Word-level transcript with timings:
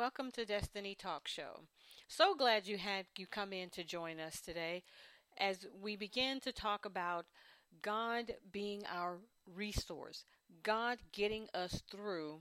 Welcome 0.00 0.30
to 0.30 0.46
Destiny 0.46 0.96
Talk 0.98 1.28
Show. 1.28 1.60
So 2.08 2.34
glad 2.34 2.66
you 2.66 2.78
had 2.78 3.04
you 3.18 3.26
come 3.26 3.52
in 3.52 3.68
to 3.68 3.84
join 3.84 4.18
us 4.18 4.40
today 4.40 4.82
as 5.36 5.66
we 5.78 5.94
begin 5.94 6.40
to 6.40 6.52
talk 6.52 6.86
about 6.86 7.26
God 7.82 8.32
being 8.50 8.82
our 8.90 9.18
resource, 9.54 10.24
God 10.62 11.00
getting 11.12 11.48
us 11.52 11.82
through 11.90 12.40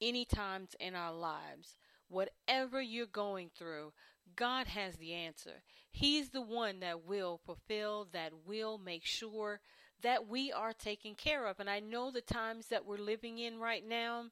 any 0.00 0.24
times 0.24 0.70
in 0.80 0.94
our 0.94 1.12
lives. 1.12 1.76
Whatever 2.08 2.80
you're 2.80 3.04
going 3.04 3.50
through, 3.54 3.92
God 4.34 4.66
has 4.68 4.96
the 4.96 5.12
answer. 5.12 5.62
He's 5.90 6.30
the 6.30 6.40
one 6.40 6.80
that 6.80 7.06
will 7.06 7.38
fulfill, 7.44 8.08
that 8.14 8.32
will 8.46 8.78
make 8.78 9.04
sure 9.04 9.60
that 10.02 10.28
we 10.28 10.52
are 10.52 10.72
taken 10.72 11.14
care 11.14 11.46
of. 11.46 11.58
And 11.60 11.68
I 11.68 11.80
know 11.80 12.10
the 12.10 12.20
times 12.20 12.66
that 12.68 12.86
we're 12.86 12.98
living 12.98 13.38
in 13.38 13.58
right 13.58 13.86
now 13.86 14.26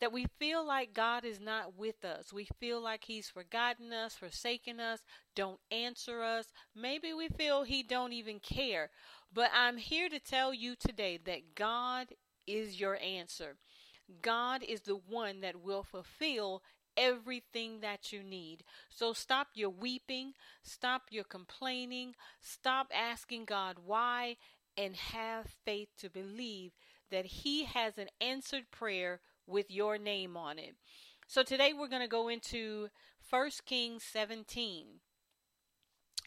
that 0.00 0.12
we 0.12 0.26
feel 0.38 0.64
like 0.64 0.94
God 0.94 1.24
is 1.24 1.40
not 1.40 1.76
with 1.76 2.04
us. 2.04 2.32
We 2.32 2.48
feel 2.60 2.80
like 2.80 3.04
he's 3.04 3.28
forgotten 3.28 3.92
us, 3.92 4.14
forsaken 4.14 4.78
us, 4.80 5.00
don't 5.34 5.58
answer 5.70 6.22
us. 6.22 6.46
Maybe 6.74 7.12
we 7.12 7.28
feel 7.28 7.64
he 7.64 7.82
don't 7.82 8.12
even 8.12 8.38
care. 8.38 8.90
But 9.32 9.50
I'm 9.54 9.76
here 9.76 10.08
to 10.08 10.20
tell 10.20 10.54
you 10.54 10.74
today 10.76 11.18
that 11.24 11.54
God 11.54 12.08
is 12.46 12.80
your 12.80 12.96
answer. 13.02 13.56
God 14.22 14.62
is 14.62 14.82
the 14.82 14.98
one 15.08 15.40
that 15.40 15.62
will 15.62 15.82
fulfill 15.82 16.62
everything 16.96 17.80
that 17.80 18.12
you 18.12 18.22
need. 18.22 18.64
So 18.90 19.12
stop 19.12 19.48
your 19.54 19.70
weeping, 19.70 20.32
stop 20.62 21.02
your 21.10 21.24
complaining, 21.24 22.14
stop 22.40 22.90
asking 22.92 23.44
God 23.44 23.76
why, 23.84 24.36
and 24.78 24.94
have 24.94 25.46
faith 25.64 25.88
to 25.98 26.08
believe 26.08 26.70
that 27.10 27.26
He 27.26 27.64
has 27.64 27.98
an 27.98 28.08
answered 28.20 28.70
prayer 28.70 29.20
with 29.46 29.70
your 29.70 29.98
name 29.98 30.36
on 30.36 30.58
it. 30.58 30.76
So 31.26 31.42
today 31.42 31.72
we're 31.76 31.88
going 31.88 32.02
to 32.02 32.08
go 32.08 32.28
into 32.28 32.88
1 33.28 33.50
Kings 33.66 34.04
17. 34.04 34.86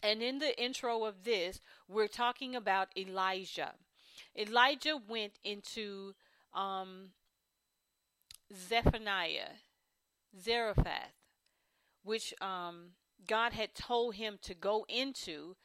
And 0.02 0.22
in 0.22 0.38
the 0.38 0.60
intro 0.62 1.04
of 1.04 1.24
this, 1.24 1.60
we're 1.88 2.08
talking 2.08 2.54
about 2.54 2.88
Elijah. 2.96 3.72
Elijah 4.36 4.98
went 5.08 5.38
into 5.44 6.12
um, 6.52 7.10
Zephaniah, 8.54 9.56
Zarephath, 10.38 11.14
which 12.02 12.34
um, 12.40 12.90
God 13.26 13.52
had 13.52 13.74
told 13.74 14.16
him 14.16 14.38
to 14.42 14.54
go 14.54 14.84
into 14.88 15.56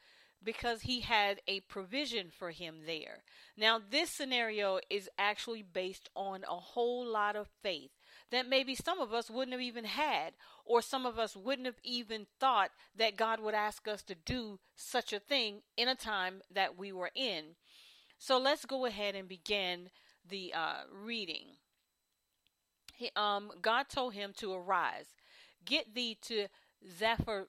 because 0.42 0.82
he 0.82 1.00
had 1.00 1.40
a 1.46 1.60
provision 1.60 2.30
for 2.30 2.50
him 2.50 2.80
there. 2.86 3.24
Now, 3.56 3.80
this 3.90 4.10
scenario 4.10 4.78
is 4.88 5.08
actually 5.18 5.62
based 5.62 6.08
on 6.14 6.44
a 6.44 6.56
whole 6.56 7.04
lot 7.06 7.36
of 7.36 7.48
faith 7.62 7.90
that 8.30 8.48
maybe 8.48 8.74
some 8.74 9.00
of 9.00 9.12
us 9.12 9.30
wouldn't 9.30 9.52
have 9.52 9.60
even 9.60 9.84
had, 9.84 10.34
or 10.64 10.82
some 10.82 11.06
of 11.06 11.18
us 11.18 11.34
wouldn't 11.34 11.66
have 11.66 11.80
even 11.82 12.26
thought 12.38 12.70
that 12.96 13.16
God 13.16 13.40
would 13.40 13.54
ask 13.54 13.88
us 13.88 14.02
to 14.02 14.14
do 14.14 14.58
such 14.76 15.12
a 15.12 15.20
thing 15.20 15.62
in 15.76 15.88
a 15.88 15.94
time 15.94 16.42
that 16.52 16.78
we 16.78 16.92
were 16.92 17.10
in. 17.14 17.56
So 18.18 18.38
let's 18.38 18.64
go 18.64 18.84
ahead 18.84 19.14
and 19.14 19.28
begin 19.28 19.90
the 20.28 20.52
uh, 20.54 20.82
reading. 20.92 21.56
He, 22.94 23.10
um, 23.16 23.50
God 23.62 23.86
told 23.88 24.14
him 24.14 24.32
to 24.38 24.52
arise, 24.52 25.06
get 25.64 25.94
thee 25.94 26.18
to 26.22 26.48
Zephyr, 26.98 27.46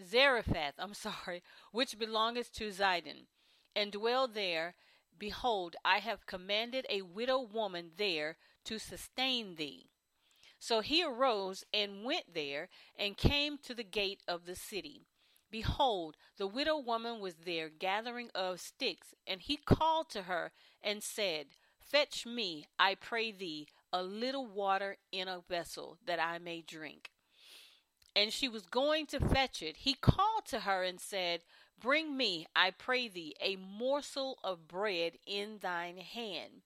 Zarephath, 0.00 0.74
I'm 0.78 0.94
sorry, 1.08 1.42
which 1.72 1.98
belongeth 1.98 2.52
to 2.54 2.70
Zidon, 2.70 3.26
and 3.74 3.92
dwell 3.92 4.28
there. 4.28 4.74
Behold, 5.18 5.74
I 5.84 5.98
have 5.98 6.26
commanded 6.26 6.86
a 6.88 7.02
widow 7.02 7.40
woman 7.40 7.90
there 7.96 8.36
to 8.64 8.78
sustain 8.78 9.56
thee. 9.56 9.90
So 10.60 10.80
he 10.80 11.02
arose 11.04 11.64
and 11.72 12.04
went 12.04 12.34
there, 12.34 12.68
and 12.96 13.16
came 13.16 13.58
to 13.58 13.74
the 13.74 13.84
gate 13.84 14.22
of 14.28 14.44
the 14.44 14.56
city. 14.56 15.06
Behold, 15.50 16.16
the 16.36 16.46
widow 16.46 16.78
woman 16.78 17.20
was 17.20 17.36
there 17.44 17.68
gathering 17.68 18.30
of 18.34 18.60
sticks, 18.60 19.14
and 19.26 19.40
he 19.40 19.56
called 19.56 20.10
to 20.10 20.22
her 20.22 20.52
and 20.82 21.02
said, 21.02 21.46
Fetch 21.78 22.26
me, 22.26 22.66
I 22.78 22.94
pray 22.94 23.32
thee, 23.32 23.66
a 23.92 24.02
little 24.02 24.46
water 24.46 24.98
in 25.10 25.26
a 25.26 25.40
vessel, 25.40 25.98
that 26.04 26.20
I 26.20 26.38
may 26.38 26.60
drink 26.60 27.10
and 28.14 28.32
she 28.32 28.48
was 28.48 28.66
going 28.66 29.06
to 29.06 29.20
fetch 29.20 29.62
it, 29.62 29.78
he 29.78 29.94
called 29.94 30.44
to 30.46 30.60
her 30.60 30.82
and 30.82 31.00
said, 31.00 31.42
Bring 31.80 32.16
me, 32.16 32.46
I 32.56 32.70
pray 32.70 33.08
thee, 33.08 33.36
a 33.40 33.56
morsel 33.56 34.38
of 34.42 34.66
bread 34.66 35.12
in 35.26 35.58
thine 35.60 35.98
hand. 35.98 36.62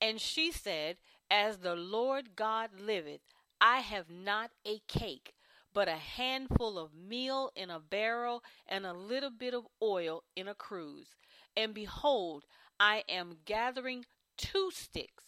And 0.00 0.20
she 0.20 0.52
said, 0.52 0.98
As 1.30 1.58
the 1.58 1.74
Lord 1.74 2.36
God 2.36 2.70
liveth, 2.78 3.22
I 3.60 3.80
have 3.80 4.08
not 4.08 4.52
a 4.64 4.80
cake, 4.86 5.34
but 5.74 5.88
a 5.88 5.96
handful 5.96 6.78
of 6.78 6.94
meal 6.94 7.50
in 7.56 7.70
a 7.70 7.80
barrel, 7.80 8.42
and 8.66 8.86
a 8.86 8.92
little 8.92 9.30
bit 9.30 9.52
of 9.52 9.66
oil 9.82 10.22
in 10.36 10.46
a 10.46 10.54
cruse. 10.54 11.16
And 11.56 11.74
behold, 11.74 12.44
I 12.78 13.02
am 13.08 13.38
gathering 13.44 14.06
two 14.36 14.70
sticks, 14.72 15.24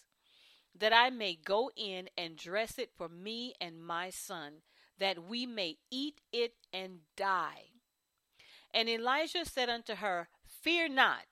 that 0.78 0.92
I 0.92 1.10
may 1.10 1.34
go 1.34 1.70
in 1.76 2.08
and 2.16 2.36
dress 2.36 2.78
it 2.78 2.90
for 2.96 3.08
me 3.08 3.54
and 3.60 3.84
my 3.84 4.10
son 4.10 4.62
that 4.98 5.24
we 5.24 5.46
may 5.46 5.78
eat 5.90 6.20
it 6.32 6.54
and 6.72 7.00
die. 7.16 7.64
And 8.72 8.88
Elijah 8.88 9.44
said 9.44 9.68
unto 9.68 9.96
her, 9.96 10.28
Fear 10.46 10.88
not, 10.88 11.24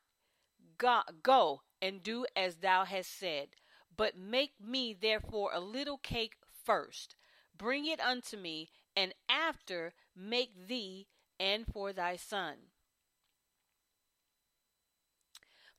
go, 0.79 1.03
go 1.23 1.63
and 1.81 2.03
do 2.03 2.27
as 2.37 2.57
thou 2.57 2.85
hast 2.85 3.17
said, 3.19 3.49
but 3.97 4.17
make 4.17 4.61
me 4.61 4.95
therefore 4.95 5.51
a 5.53 5.61
little 5.61 5.99
cake 5.99 6.35
first. 6.65 7.17
Bring 7.57 7.87
it 7.87 8.01
unto 8.01 8.37
me, 8.37 8.71
and 8.97 9.15
after 9.29 9.93
make 10.15 10.69
thee 10.69 11.07
and 11.39 11.67
for 11.67 11.93
thy 11.93 12.17
son. 12.17 12.57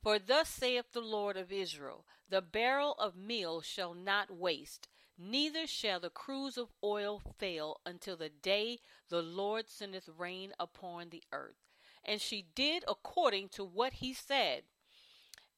For 0.01 0.17
thus 0.17 0.49
saith 0.49 0.91
the 0.93 1.01
Lord 1.01 1.37
of 1.37 1.51
Israel 1.51 2.05
The 2.29 2.41
barrel 2.41 2.93
of 2.93 3.15
meal 3.15 3.61
shall 3.61 3.93
not 3.93 4.31
waste, 4.31 4.87
Neither 5.23 5.67
shall 5.67 5.99
the 5.99 6.09
cruse 6.09 6.57
of 6.57 6.73
oil 6.83 7.21
fail 7.37 7.79
until 7.85 8.17
the 8.17 8.29
day 8.29 8.79
the 9.07 9.21
Lord 9.21 9.69
sendeth 9.69 10.09
rain 10.09 10.51
upon 10.59 11.09
the 11.09 11.23
earth. 11.31 11.67
And 12.03 12.19
she 12.19 12.47
did 12.55 12.83
according 12.87 13.49
to 13.49 13.63
what 13.63 13.93
he 13.93 14.15
said. 14.15 14.63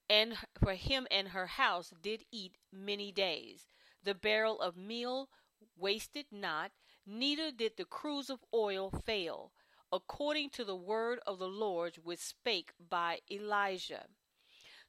And 0.09 0.35
for 0.59 0.73
him 0.73 1.07
and 1.09 1.29
her 1.29 1.47
house 1.47 1.93
did 2.01 2.25
eat 2.29 2.57
many 2.73 3.13
days. 3.13 3.69
The 4.03 4.13
barrel 4.13 4.59
of 4.59 4.75
meal 4.75 5.29
wasted 5.77 6.25
not, 6.29 6.73
neither 7.05 7.49
did 7.49 7.77
the 7.77 7.85
cruse 7.85 8.29
of 8.29 8.43
oil 8.53 8.91
fail, 8.91 9.53
according 9.93 10.49
to 10.51 10.65
the 10.65 10.75
word 10.75 11.19
of 11.25 11.39
the 11.39 11.47
Lord 11.47 11.99
which 12.03 12.19
spake 12.19 12.73
by 12.77 13.19
Elijah. 13.31 14.07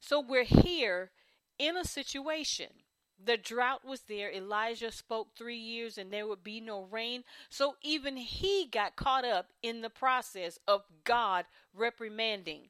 So 0.01 0.19
we're 0.19 0.43
here 0.43 1.13
in 1.61 1.77
a 1.77 1.85
situation 1.85 2.84
the 3.25 3.37
drought 3.37 3.85
was 3.85 4.03
there. 4.03 4.33
Elijah 4.33 4.93
spoke 4.93 5.29
three 5.37 5.57
years 5.57 5.99
and 5.99 6.13
there 6.13 6.27
would 6.27 6.45
be 6.45 6.61
no 6.61 6.83
rain. 6.83 7.25
So 7.49 7.77
even 7.83 8.17
he 8.17 8.67
got 8.71 8.97
caught 8.97 9.25
up 9.25 9.53
in 9.63 9.83
the 9.83 9.91
process 9.91 10.59
of 10.67 10.83
God 11.05 11.47
reprimanding. 11.75 12.69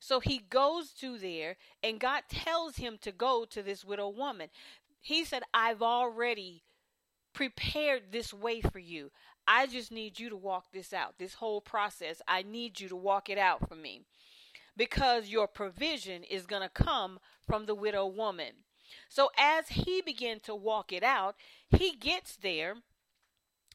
So 0.00 0.20
he 0.20 0.38
goes 0.50 0.90
to 1.00 1.18
there 1.18 1.56
and 1.82 2.00
God 2.00 2.22
tells 2.28 2.76
him 2.76 2.98
to 3.02 3.12
go 3.12 3.44
to 3.50 3.62
this 3.62 3.84
widow 3.84 4.08
woman. 4.08 4.48
He 5.00 5.24
said, 5.24 5.42
I've 5.52 5.82
already 5.82 6.62
prepared 7.32 8.10
this 8.10 8.32
way 8.32 8.60
for 8.60 8.78
you. 8.78 9.10
I 9.46 9.66
just 9.66 9.90
need 9.90 10.18
you 10.18 10.28
to 10.28 10.36
walk 10.36 10.66
this 10.72 10.92
out. 10.92 11.14
This 11.18 11.34
whole 11.34 11.60
process, 11.60 12.20
I 12.28 12.42
need 12.42 12.80
you 12.80 12.88
to 12.88 12.96
walk 12.96 13.30
it 13.30 13.38
out 13.38 13.68
for 13.68 13.74
me. 13.74 14.02
Because 14.76 15.28
your 15.28 15.48
provision 15.48 16.22
is 16.22 16.46
going 16.46 16.62
to 16.62 16.68
come 16.68 17.18
from 17.46 17.66
the 17.66 17.74
widow 17.74 18.06
woman. 18.06 18.52
So 19.08 19.30
as 19.38 19.68
he 19.68 20.00
began 20.00 20.40
to 20.40 20.54
walk 20.54 20.92
it 20.92 21.02
out, 21.02 21.36
he 21.70 21.94
gets 21.94 22.36
there 22.36 22.76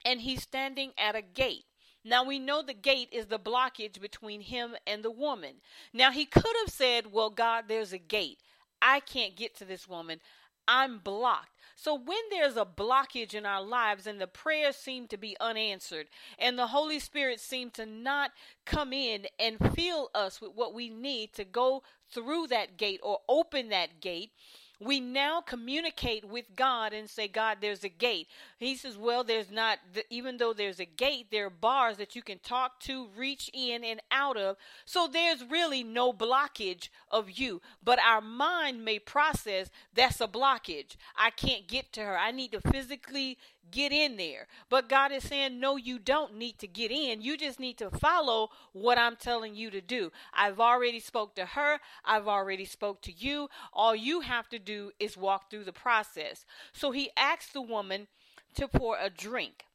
and 0.06 0.22
he's 0.22 0.44
standing 0.44 0.92
at 0.98 1.16
a 1.16 1.22
gate. 1.22 1.66
Now 2.04 2.24
we 2.24 2.38
know 2.38 2.62
the 2.62 2.74
gate 2.74 3.10
is 3.12 3.28
the 3.28 3.40
blockage 3.40 4.02
between 4.02 4.42
him 4.42 4.76
and 4.86 5.04
the 5.04 5.12
woman. 5.12 5.56
Now 5.94 6.12
he 6.12 6.26
could 6.26 6.56
have 6.62 6.74
said, 6.74 7.12
Well, 7.12 7.30
God, 7.30 7.66
there's 7.68 7.94
a 7.94 7.98
gate. 7.98 8.40
I 8.82 9.00
can't 9.00 9.38
get 9.38 9.56
to 9.58 9.66
this 9.66 9.88
woman. 9.88 10.20
I'm 10.68 11.00
blocked. 11.00 11.50
So 11.76 11.96
when 11.96 12.18
there's 12.30 12.56
a 12.56 12.66
blockage 12.66 13.34
in 13.34 13.46
our 13.46 13.62
lives 13.62 14.08
and 14.08 14.22
the 14.22 14.28
prayers 14.28 14.76
seem 14.76 15.08
to 15.08 15.18
be 15.18 15.36
unanswered 15.40 16.08
and 16.38 16.58
the 16.58 16.68
Holy 16.68 17.00
Spirit 17.00 17.40
seem 17.40 17.72
to 17.72 17.86
not 17.86 18.32
come 18.66 18.94
in 18.94 19.26
and 19.40 19.58
fill 19.74 20.10
us 20.14 20.40
with 20.40 20.52
what 20.54 20.74
we 20.74 20.90
need 20.90 21.34
to 21.34 21.44
go 21.44 21.84
through 22.10 22.48
that 22.48 22.78
gate 22.78 23.00
or 23.04 23.20
open 23.28 23.70
that 23.70 24.00
gate, 24.00 24.32
we 24.80 25.00
now 25.00 25.42
communicate 25.42 26.26
with 26.26 26.46
God 26.56 26.94
and 26.94 27.10
say, 27.10 27.28
God, 27.28 27.58
there's 27.62 27.84
a 27.84 27.90
gate. 27.90 28.28
He 28.58 28.76
says, 28.76 28.98
Well, 28.98 29.24
there's 29.24 29.52
not, 29.52 29.80
even 30.10 30.38
though 30.38 30.54
there's 30.54 30.80
a 30.80 30.86
gate, 30.86 31.28
there 31.32 31.48
are 31.48 31.52
bars 31.52 31.98
that 31.98 32.16
you 32.16 32.22
can 32.22 32.40
talk 32.40 32.80
to, 32.82 33.08
reach 33.16 33.50
in 33.54 33.84
and 33.84 34.02
out 34.12 34.38
of. 34.38 34.58
So 34.86 35.08
there's 35.08 35.44
really 35.44 35.84
no 35.84 36.12
blockage 36.12 36.90
of 37.12 37.32
you. 37.32 37.62
But 37.84 38.00
our 38.00 38.22
mind 38.22 38.84
may 38.84 39.00
process 39.00 39.70
that's 39.94 40.22
a 40.22 40.28
blockage. 40.28 40.96
I 41.18 41.30
can't 41.30 41.68
get 41.68 41.94
to 41.94 42.02
her. 42.02 42.18
I 42.18 42.32
need 42.32 42.52
to 42.54 42.62
physically 42.62 43.38
get 43.72 43.92
in 43.92 44.18
there. 44.18 44.48
But 44.70 44.88
God 44.88 45.12
is 45.12 45.24
saying, 45.24 45.60
no, 45.60 45.76
you 45.78 46.00
don't 46.00 46.36
need 46.36 46.60
to 46.60 46.68
get 46.68 46.92
in. 46.92 47.22
You 47.22 47.38
just 47.38 47.60
need 47.60 47.78
to 47.80 47.90
follow 47.90 48.50
what 48.72 48.98
I'm 48.98 49.16
telling 49.16 49.56
you 49.56 49.72
to 49.72 49.82
do. 49.82 50.12
I've 50.34 50.60
already 50.60 51.00
spoke 51.00 51.36
to 51.36 51.46
her. 51.46 51.80
I've 52.06 52.28
already 52.28 52.66
spoke 52.66 53.02
to 53.02 53.12
you. 53.12 53.50
All 53.74 53.96
you 53.96 54.22
have 54.22 54.48
to 54.50 54.60
do 54.64 54.92
is 55.00 55.18
walk 55.18 55.50
through 55.50 55.64
the 55.64 55.74
process. 55.74 56.46
So 56.72 56.92
he 56.92 57.12
asks 57.18 57.52
the 57.52 57.62
woman 57.62 58.08
to 58.56 58.68
pour 58.68 58.98
a 59.00 59.10
drink. 59.10 59.66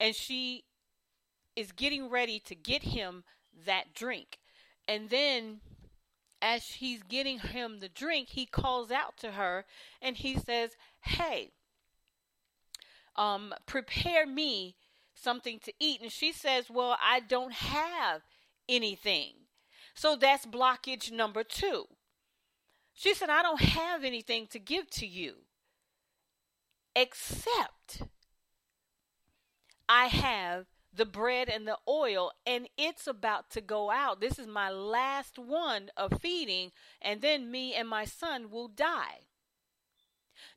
And 0.00 0.14
she 0.14 0.64
is 1.56 1.72
getting 1.72 2.08
ready 2.08 2.38
to 2.40 2.54
get 2.54 2.82
him 2.82 3.24
that 3.66 3.94
drink. 3.94 4.38
And 4.86 5.10
then 5.10 5.60
as 6.40 6.64
he's 6.66 7.02
getting 7.02 7.40
him 7.40 7.80
the 7.80 7.88
drink, 7.88 8.28
he 8.30 8.46
calls 8.46 8.90
out 8.90 9.16
to 9.18 9.32
her 9.32 9.64
and 10.00 10.16
he 10.16 10.36
says, 10.36 10.76
Hey, 11.00 11.50
um, 13.16 13.52
prepare 13.66 14.26
me 14.26 14.76
something 15.14 15.58
to 15.64 15.72
eat. 15.80 16.00
And 16.00 16.12
she 16.12 16.32
says, 16.32 16.70
Well, 16.70 16.96
I 17.02 17.20
don't 17.20 17.52
have 17.52 18.22
anything. 18.68 19.32
So 19.94 20.14
that's 20.14 20.46
blockage 20.46 21.10
number 21.10 21.42
two. 21.42 21.86
She 22.98 23.14
said, 23.14 23.30
I 23.30 23.42
don't 23.42 23.60
have 23.60 24.02
anything 24.02 24.48
to 24.48 24.58
give 24.58 24.90
to 24.90 25.06
you 25.06 25.34
except 26.96 28.02
I 29.88 30.06
have 30.06 30.66
the 30.92 31.06
bread 31.06 31.48
and 31.48 31.64
the 31.64 31.78
oil, 31.86 32.32
and 32.44 32.68
it's 32.76 33.06
about 33.06 33.50
to 33.50 33.60
go 33.60 33.92
out. 33.92 34.20
This 34.20 34.36
is 34.36 34.48
my 34.48 34.68
last 34.68 35.38
one 35.38 35.90
of 35.96 36.20
feeding, 36.20 36.72
and 37.00 37.20
then 37.20 37.52
me 37.52 37.72
and 37.72 37.88
my 37.88 38.04
son 38.04 38.50
will 38.50 38.66
die. 38.66 39.20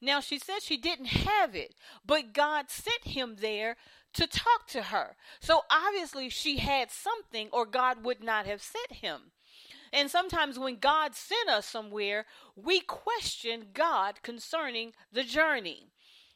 Now, 0.01 0.19
she 0.19 0.39
said 0.39 0.63
she 0.63 0.77
didn't 0.77 1.09
have 1.09 1.55
it, 1.55 1.75
but 2.03 2.33
God 2.33 2.71
sent 2.71 3.03
him 3.03 3.35
there 3.39 3.75
to 4.13 4.25
talk 4.25 4.65
to 4.69 4.81
her. 4.83 5.15
So 5.41 5.61
obviously, 5.69 6.29
she 6.29 6.57
had 6.57 6.89
something, 6.89 7.49
or 7.51 7.67
God 7.67 8.03
would 8.03 8.23
not 8.23 8.47
have 8.47 8.63
sent 8.63 8.93
him. 8.93 9.31
And 9.93 10.09
sometimes 10.09 10.57
when 10.57 10.77
God 10.77 11.15
sent 11.15 11.49
us 11.49 11.65
somewhere, 11.65 12.25
we 12.55 12.79
question 12.79 13.67
God 13.73 14.21
concerning 14.23 14.93
the 15.11 15.23
journey. 15.23 15.88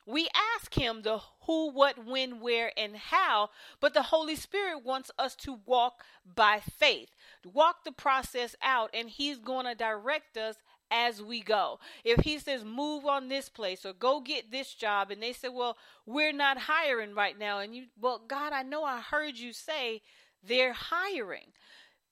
We 0.06 0.28
ask 0.56 0.74
Him 0.74 1.02
the 1.02 1.20
who, 1.42 1.72
what, 1.72 2.06
when, 2.06 2.40
where, 2.40 2.72
and 2.78 2.96
how, 2.96 3.50
but 3.80 3.94
the 3.94 4.04
Holy 4.04 4.36
Spirit 4.36 4.84
wants 4.84 5.10
us 5.18 5.36
to 5.38 5.60
walk 5.66 6.04
by 6.36 6.60
faith, 6.60 7.10
walk 7.44 7.84
the 7.84 7.92
process 7.92 8.56
out, 8.62 8.92
and 8.94 9.10
He's 9.10 9.40
going 9.40 9.66
to 9.66 9.74
direct 9.74 10.38
us 10.38 10.58
as 10.92 11.22
we 11.22 11.42
go. 11.42 11.80
If 12.04 12.22
he 12.22 12.38
says 12.40 12.64
move 12.64 13.06
on 13.06 13.28
this 13.28 13.50
place 13.50 13.86
or 13.86 13.94
go 13.94 14.22
get 14.22 14.52
this 14.52 14.74
job 14.74 15.12
and 15.12 15.22
they 15.22 15.34
say, 15.34 15.50
"Well, 15.50 15.78
we're 16.06 16.32
not 16.32 16.58
hiring 16.58 17.16
right 17.16 17.38
now." 17.38 17.60
And 17.60 17.76
you, 17.76 17.88
"Well, 18.00 18.20
God, 18.20 18.54
I 18.54 18.64
know 18.64 18.84
I 18.84 19.02
heard 19.02 19.38
you 19.38 19.52
say 19.54 20.02
they're 20.44 20.74
hiring." 20.74 21.54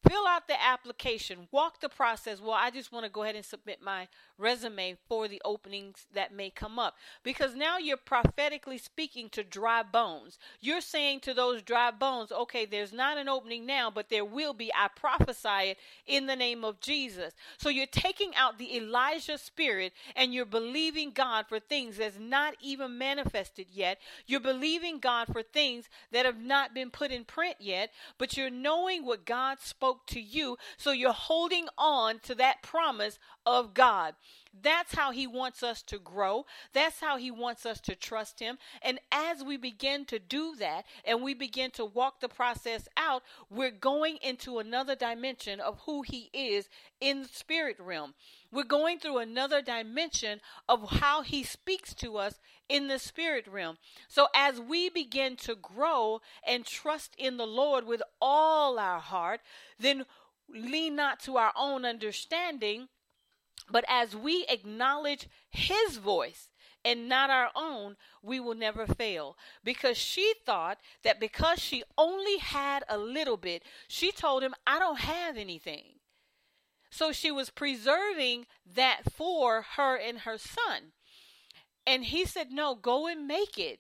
Fill 0.08 0.28
out 0.28 0.48
the 0.48 0.62
application, 0.62 1.48
walk 1.52 1.80
the 1.80 1.90
process. 1.90 2.42
Well, 2.42 2.52
I 2.52 2.72
just 2.72 2.92
want 2.92 3.06
to 3.06 3.12
go 3.12 3.24
ahead 3.24 3.36
and 3.36 3.46
submit 3.46 3.82
my 3.82 4.08
resume 4.38 4.98
for 5.08 5.28
the 5.28 5.42
openings 5.46 6.06
that 6.14 6.34
may 6.34 6.50
come 6.50 6.80
up. 6.80 6.96
Because 7.24 7.56
now 7.56 7.78
you're 7.78 7.98
prophetically 7.98 8.78
speaking 8.78 9.30
to 9.30 9.44
dry 9.44 9.84
bones. 9.84 10.38
You're 10.60 10.82
saying 10.82 11.22
to 11.22 11.34
those 11.34 11.62
dry 11.62 11.92
bones, 11.92 12.32
okay, 12.32 12.66
there's 12.66 12.94
not 12.94 13.18
an 13.18 13.30
opening 13.30 13.66
now, 13.66 13.92
but 13.92 14.10
there 14.10 14.26
will 14.26 14.54
be. 14.54 14.72
I 14.74 14.88
prophesy 14.88 15.72
it 15.72 15.78
in 16.06 16.28
the 16.28 16.36
name 16.36 16.64
of 16.64 16.80
Jesus. 16.80 17.34
So 17.58 17.70
you're 17.70 17.86
taking 17.86 18.36
out 18.36 18.58
the 18.58 18.76
Elijah 18.78 19.38
spirit 19.38 19.94
and 20.16 20.34
you're 20.34 20.46
believing 20.46 21.12
God 21.12 21.46
for 21.48 21.60
things 21.60 21.98
that's 21.98 22.20
not 22.20 22.56
even 22.62 22.98
manifested 22.98 23.68
yet. 23.72 24.00
You're 24.26 24.40
believing 24.40 25.00
God 25.00 25.28
for 25.32 25.44
things 25.44 25.90
that 26.12 26.26
have 26.26 26.40
not 26.40 26.74
been 26.74 26.90
put 26.90 27.12
in 27.12 27.26
print 27.26 27.58
yet, 27.60 27.92
but 28.18 28.36
you're 28.36 28.50
knowing 28.50 29.06
what 29.06 29.26
God 29.26 29.60
spoke 29.60 30.06
to 30.08 30.20
you. 30.20 30.58
So 30.78 30.92
you're 30.92 31.14
holding 31.14 31.68
on 31.78 32.20
to 32.20 32.36
that 32.36 32.62
promise 32.62 33.20
of 33.46 33.74
God. 33.74 34.16
That's 34.62 34.94
how 34.94 35.12
He 35.12 35.26
wants 35.26 35.64
us 35.64 35.82
to 35.84 35.98
grow. 35.98 36.46
That's 36.74 37.00
how 37.00 37.18
He 37.18 37.32
wants 37.32 37.66
us 37.66 37.82
to 37.82 37.96
trust 37.96 38.40
Him. 38.40 38.58
And 38.82 39.00
as 39.12 39.44
we 39.44 39.58
begin 39.58 40.06
to 40.06 40.20
do 40.20 40.56
that 40.60 40.86
and 41.06 41.24
we 41.24 41.34
begin 41.34 41.72
to 41.72 41.86
walk 41.86 42.20
the 42.20 42.30
process 42.30 42.88
out, 42.96 43.24
we're 43.50 43.72
going 43.72 44.18
into 44.22 44.60
another 44.60 44.96
dimension 44.96 45.60
of 45.60 45.80
who 45.86 46.04
He 46.04 46.30
is 46.34 46.70
in 47.02 47.24
the 47.24 47.28
spirit 47.28 47.78
realm. 47.80 48.14
We're 48.52 48.64
going 48.64 49.00
through 49.00 49.18
another 49.18 49.62
dimension 49.62 50.40
of 50.70 51.00
how 51.00 51.24
He 51.24 51.44
speaks 51.44 51.94
to 51.96 52.18
us 52.18 52.40
in 52.70 52.88
the 52.88 53.00
spirit 53.00 53.48
realm. 53.48 53.78
So 54.08 54.28
as 54.36 54.60
we 54.60 54.90
begin 54.90 55.36
to 55.38 55.56
grow 55.56 56.22
and 56.48 56.66
trust 56.66 57.16
in 57.18 57.38
the 57.38 57.48
Lord 57.48 57.86
with 57.88 58.04
all 58.22 58.78
our 58.78 59.00
heart, 59.00 59.42
then 59.80 60.06
lean 60.48 60.96
not 60.96 61.20
to 61.22 61.38
our 61.38 61.54
own 61.56 61.86
understanding 61.86 62.90
but 63.70 63.86
as 63.88 64.16
we 64.16 64.46
acknowledge 64.50 65.28
his 65.50 65.98
voice 65.98 66.50
and 66.86 67.08
not 67.08 67.30
our 67.30 67.50
own, 67.56 67.96
we 68.22 68.40
will 68.40 68.56
never 68.56 68.86
fail. 68.86 69.38
Because 69.64 69.98
she 69.98 70.34
thought 70.46 70.80
that 71.04 71.20
because 71.20 71.60
she 71.60 71.84
only 71.98 72.38
had 72.38 72.84
a 72.90 72.98
little 72.98 73.38
bit, 73.38 73.64
she 73.88 74.12
told 74.12 74.44
him, 74.44 74.54
I 74.68 74.80
don't 74.80 75.00
have 75.00 75.38
anything. 75.38 76.00
So 76.90 77.12
she 77.12 77.32
was 77.32 77.50
preserving 77.50 78.46
that 78.66 79.12
for 79.12 79.66
her 79.78 79.96
and 79.96 80.20
her 80.20 80.38
son. 80.38 80.92
And 81.88 82.06
he 82.06 82.26
said, 82.26 82.52
No, 82.52 82.76
go 82.76 83.08
and 83.08 83.28
make 83.28 83.58
it 83.58 83.80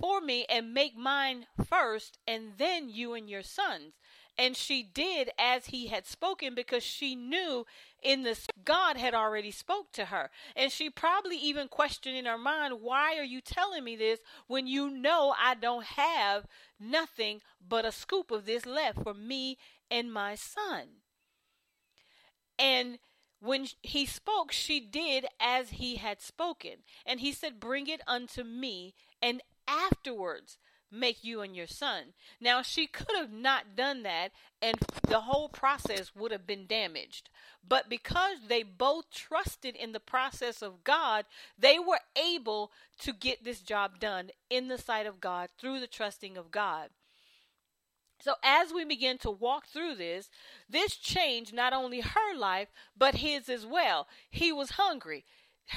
for 0.00 0.20
me 0.20 0.44
and 0.48 0.74
make 0.74 0.96
mine 0.96 1.46
first, 1.68 2.18
and 2.26 2.52
then 2.58 2.88
you 2.88 3.14
and 3.14 3.28
your 3.28 3.42
sons. 3.42 3.94
And 4.36 4.56
she 4.56 4.82
did 4.82 5.30
as 5.38 5.66
he 5.66 5.88
had 5.88 6.06
spoken 6.06 6.54
because 6.54 6.82
she 6.82 7.14
knew 7.14 7.66
in 8.04 8.22
this 8.22 8.46
God 8.64 8.96
had 8.96 9.14
already 9.14 9.50
spoke 9.50 9.90
to 9.92 10.06
her. 10.06 10.30
And 10.54 10.70
she 10.70 10.90
probably 10.90 11.36
even 11.38 11.68
questioned 11.68 12.16
in 12.16 12.26
her 12.26 12.38
mind, 12.38 12.82
why 12.82 13.16
are 13.18 13.24
you 13.24 13.40
telling 13.40 13.82
me 13.82 13.96
this 13.96 14.20
when 14.46 14.66
you 14.66 14.90
know 14.90 15.34
I 15.42 15.54
don't 15.54 15.84
have 15.84 16.46
nothing 16.78 17.40
but 17.66 17.84
a 17.84 17.92
scoop 17.92 18.30
of 18.30 18.44
this 18.46 18.66
left 18.66 19.02
for 19.02 19.14
me 19.14 19.56
and 19.90 20.12
my 20.12 20.34
son? 20.34 20.88
And 22.58 22.98
when 23.40 23.66
he 23.82 24.06
spoke, 24.06 24.52
she 24.52 24.80
did 24.80 25.26
as 25.40 25.70
he 25.70 25.96
had 25.96 26.20
spoken. 26.20 26.84
And 27.04 27.20
he 27.20 27.32
said, 27.32 27.58
Bring 27.58 27.88
it 27.88 28.00
unto 28.06 28.44
me, 28.44 28.94
and 29.20 29.42
afterwards 29.66 30.58
make 30.94 31.24
you 31.24 31.40
and 31.40 31.54
your 31.54 31.66
son. 31.66 32.14
Now, 32.40 32.62
she 32.62 32.86
could 32.86 33.16
have 33.16 33.32
not 33.32 33.76
done 33.76 34.02
that, 34.04 34.32
and 34.62 34.76
the 35.08 35.20
whole 35.20 35.48
process 35.48 36.12
would 36.14 36.32
have 36.32 36.46
been 36.46 36.66
damaged. 36.66 37.28
But 37.66 37.88
because 37.88 38.38
they 38.48 38.62
both 38.62 39.10
trusted 39.10 39.76
in 39.76 39.92
the 39.92 40.00
process 40.00 40.62
of 40.62 40.84
God, 40.84 41.24
they 41.58 41.78
were 41.78 42.00
able 42.16 42.70
to 43.00 43.12
get 43.12 43.44
this 43.44 43.60
job 43.60 43.98
done 43.98 44.30
in 44.48 44.68
the 44.68 44.78
sight 44.78 45.06
of 45.06 45.20
God 45.20 45.48
through 45.58 45.80
the 45.80 45.86
trusting 45.86 46.36
of 46.36 46.50
God. 46.50 46.90
So, 48.20 48.36
as 48.42 48.72
we 48.72 48.84
begin 48.84 49.18
to 49.18 49.30
walk 49.30 49.66
through 49.66 49.96
this, 49.96 50.30
this 50.68 50.96
changed 50.96 51.52
not 51.52 51.72
only 51.74 52.00
her 52.00 52.34
life, 52.34 52.68
but 52.96 53.16
his 53.16 53.48
as 53.48 53.66
well. 53.66 54.08
He 54.30 54.52
was 54.52 54.70
hungry, 54.72 55.24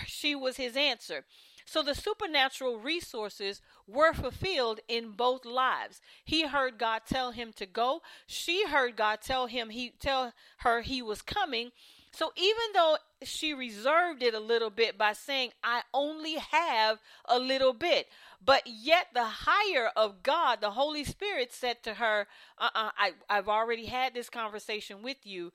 she 0.06 0.36
was 0.36 0.58
his 0.58 0.78
answer. 0.78 1.26
So 1.68 1.84
the 1.84 1.94
supernatural 1.94 2.80
resources 2.80 3.62
were 3.86 4.14
fulfilled 4.14 4.80
in 4.88 5.12
both 5.12 5.46
lives. 5.46 6.00
He 6.24 6.48
heard 6.48 6.78
God 6.78 7.02
tell 7.06 7.32
him 7.32 7.52
to 7.58 7.66
go. 7.66 8.02
She 8.26 8.66
heard 8.66 8.96
God 8.96 9.20
tell 9.22 9.48
him 9.48 9.70
he 9.70 9.92
tell 10.00 10.32
her 10.60 10.82
he 10.82 11.02
was 11.02 11.22
coming. 11.22 11.72
So 12.14 12.32
even 12.38 12.74
though 12.74 12.98
she 13.22 13.54
reserved 13.54 14.24
it 14.24 14.34
a 14.34 14.40
little 14.40 14.70
bit 14.70 14.98
by 14.98 15.12
saying, 15.12 15.52
I 15.62 15.82
only 15.94 16.36
have 16.36 17.00
a 17.26 17.38
little 17.38 17.74
bit, 17.74 18.08
but 18.44 18.64
yet 18.66 19.08
the 19.14 19.26
higher 19.26 19.92
of 19.94 20.24
God, 20.24 20.62
the 20.62 20.72
Holy 20.72 21.04
Spirit 21.04 21.52
said 21.52 21.84
to 21.84 21.96
her, 21.96 22.28
uh-uh, 22.58 22.92
I, 22.98 23.12
I've 23.30 23.50
already 23.50 23.88
had 23.88 24.14
this 24.14 24.30
conversation 24.30 25.04
with 25.04 25.18
you. 25.26 25.52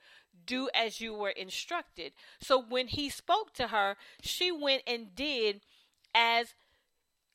do 0.47 0.69
as 0.75 1.01
you 1.01 1.15
were 1.15 1.31
instructed. 1.31 2.13
So 2.41 2.63
when 2.63 2.89
he 2.89 3.09
spoke 3.09 3.53
to 3.55 3.69
her, 3.69 3.97
she 4.21 4.53
went 4.53 4.83
and 4.87 5.15
did 5.15 5.61
as 6.15 6.55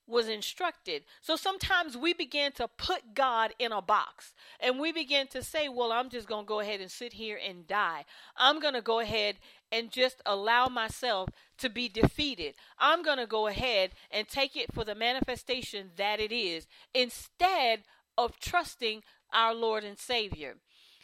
was 0.08 0.30
instructed. 0.30 1.04
So 1.22 1.36
sometimes 1.36 1.98
we 1.98 2.14
begin 2.14 2.54
to 2.54 2.70
put 2.70 3.14
God 3.14 3.54
in 3.60 3.74
a 3.74 3.82
box 3.82 4.34
and 4.60 4.80
we 4.80 4.92
begin 4.94 5.28
to 5.28 5.44
say, 5.44 5.68
Well, 5.68 5.92
I'm 5.92 6.10
just 6.10 6.28
going 6.28 6.46
to 6.46 6.48
go 6.48 6.62
ahead 6.62 6.80
and 6.80 6.90
sit 6.90 7.14
here 7.14 7.38
and 7.46 7.68
die. 7.68 8.06
I'm 8.38 8.60
going 8.60 8.74
to 8.74 8.82
go 8.82 9.00
ahead 9.00 9.36
and 9.72 9.92
just 9.92 10.22
allow 10.26 10.68
myself 10.68 11.30
to 11.58 11.70
be 11.70 11.90
defeated. 11.90 12.56
I'm 12.80 13.04
going 13.04 13.18
to 13.18 13.28
go 13.28 13.48
ahead 13.48 13.92
and 14.10 14.28
take 14.28 14.56
it 14.56 14.74
for 14.74 14.86
the 14.86 14.96
manifestation 14.96 15.92
that 15.98 16.22
it 16.22 16.32
is 16.32 16.68
instead 16.94 17.82
of 18.18 18.40
trusting 18.40 19.04
our 19.34 19.54
Lord 19.54 19.84
and 19.84 20.00
Savior. 20.00 20.56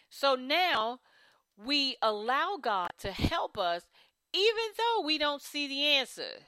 So 0.10 0.36
now 0.36 1.00
we 1.58 1.98
allow 2.02 2.58
God 2.62 2.92
to 3.00 3.12
help 3.12 3.58
us 3.58 3.84
even 4.34 4.74
though 4.78 5.06
we 5.06 5.18
don't 5.18 5.42
see 5.42 5.68
the 5.68 5.84
answer 5.84 6.42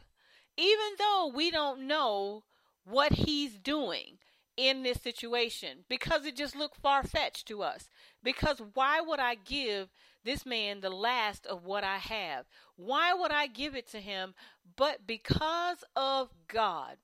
even 0.58 0.96
though 0.98 1.32
we 1.34 1.52
don't 1.52 1.88
know 1.88 2.44
what 2.86 3.14
he's 3.14 3.58
doing 3.58 4.20
in 4.58 4.84
this 4.84 5.02
situation 5.02 5.80
because 5.90 6.26
it 6.26 6.36
just 6.36 6.56
looked 6.56 6.78
far 6.78 7.04
fetched 7.04 7.48
to 7.48 7.62
us. 7.62 7.90
Because 8.24 8.62
why 8.74 9.02
would 9.02 9.20
I 9.20 9.36
give 9.36 9.90
this 10.24 10.46
man 10.46 10.82
the 10.82 10.90
last 10.90 11.46
of 11.46 11.66
what 11.66 11.84
I 11.84 11.98
have? 11.98 12.46
Why 12.76 13.14
would 13.14 13.32
I 13.32 13.48
give 13.48 13.76
it 13.76 13.90
to 13.92 14.00
him? 14.00 14.34
But 14.76 15.06
because 15.06 15.84
of 15.96 16.30
God 16.48 16.98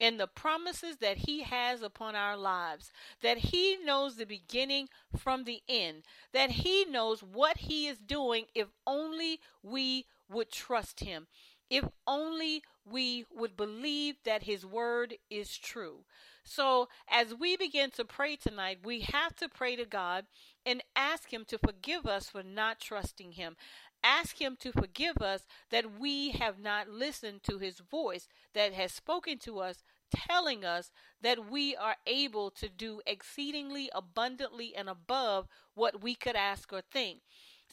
and 0.00 0.18
the 0.18 0.26
promises 0.26 0.96
that 0.96 1.18
he 1.18 1.42
has 1.42 1.82
upon 1.82 2.16
our 2.16 2.36
lives, 2.36 2.90
that 3.22 3.38
he 3.38 3.76
knows 3.84 4.16
the 4.16 4.26
beginning 4.26 4.88
from 5.16 5.44
the 5.44 5.62
end, 5.68 6.02
that 6.32 6.50
he 6.50 6.84
knows 6.84 7.22
what 7.22 7.58
he 7.58 7.86
is 7.86 7.98
doing 7.98 8.46
if 8.54 8.68
only 8.86 9.40
we 9.62 10.06
would 10.28 10.50
trust 10.50 11.00
him. 11.00 11.26
If 11.70 11.84
only 12.06 12.62
we 12.90 13.24
would 13.34 13.56
believe 13.56 14.16
that 14.24 14.44
His 14.44 14.64
word 14.64 15.14
is 15.30 15.56
true. 15.56 16.04
So, 16.44 16.88
as 17.08 17.34
we 17.34 17.56
begin 17.56 17.90
to 17.92 18.04
pray 18.04 18.36
tonight, 18.36 18.80
we 18.84 19.00
have 19.00 19.34
to 19.36 19.48
pray 19.48 19.76
to 19.76 19.86
God 19.86 20.26
and 20.66 20.82
ask 20.94 21.32
Him 21.32 21.44
to 21.46 21.58
forgive 21.58 22.06
us 22.06 22.28
for 22.28 22.42
not 22.42 22.80
trusting 22.80 23.32
Him. 23.32 23.56
Ask 24.02 24.38
Him 24.40 24.56
to 24.60 24.70
forgive 24.70 25.18
us 25.22 25.46
that 25.70 25.98
we 25.98 26.32
have 26.32 26.58
not 26.58 26.90
listened 26.90 27.42
to 27.44 27.58
His 27.58 27.78
voice 27.78 28.28
that 28.52 28.74
has 28.74 28.92
spoken 28.92 29.38
to 29.38 29.60
us, 29.60 29.82
telling 30.14 30.64
us 30.64 30.90
that 31.22 31.50
we 31.50 31.74
are 31.74 31.96
able 32.06 32.50
to 32.50 32.68
do 32.68 33.00
exceedingly 33.06 33.88
abundantly 33.94 34.74
and 34.76 34.90
above 34.90 35.48
what 35.74 36.02
we 36.02 36.14
could 36.14 36.36
ask 36.36 36.70
or 36.74 36.82
think. 36.82 37.20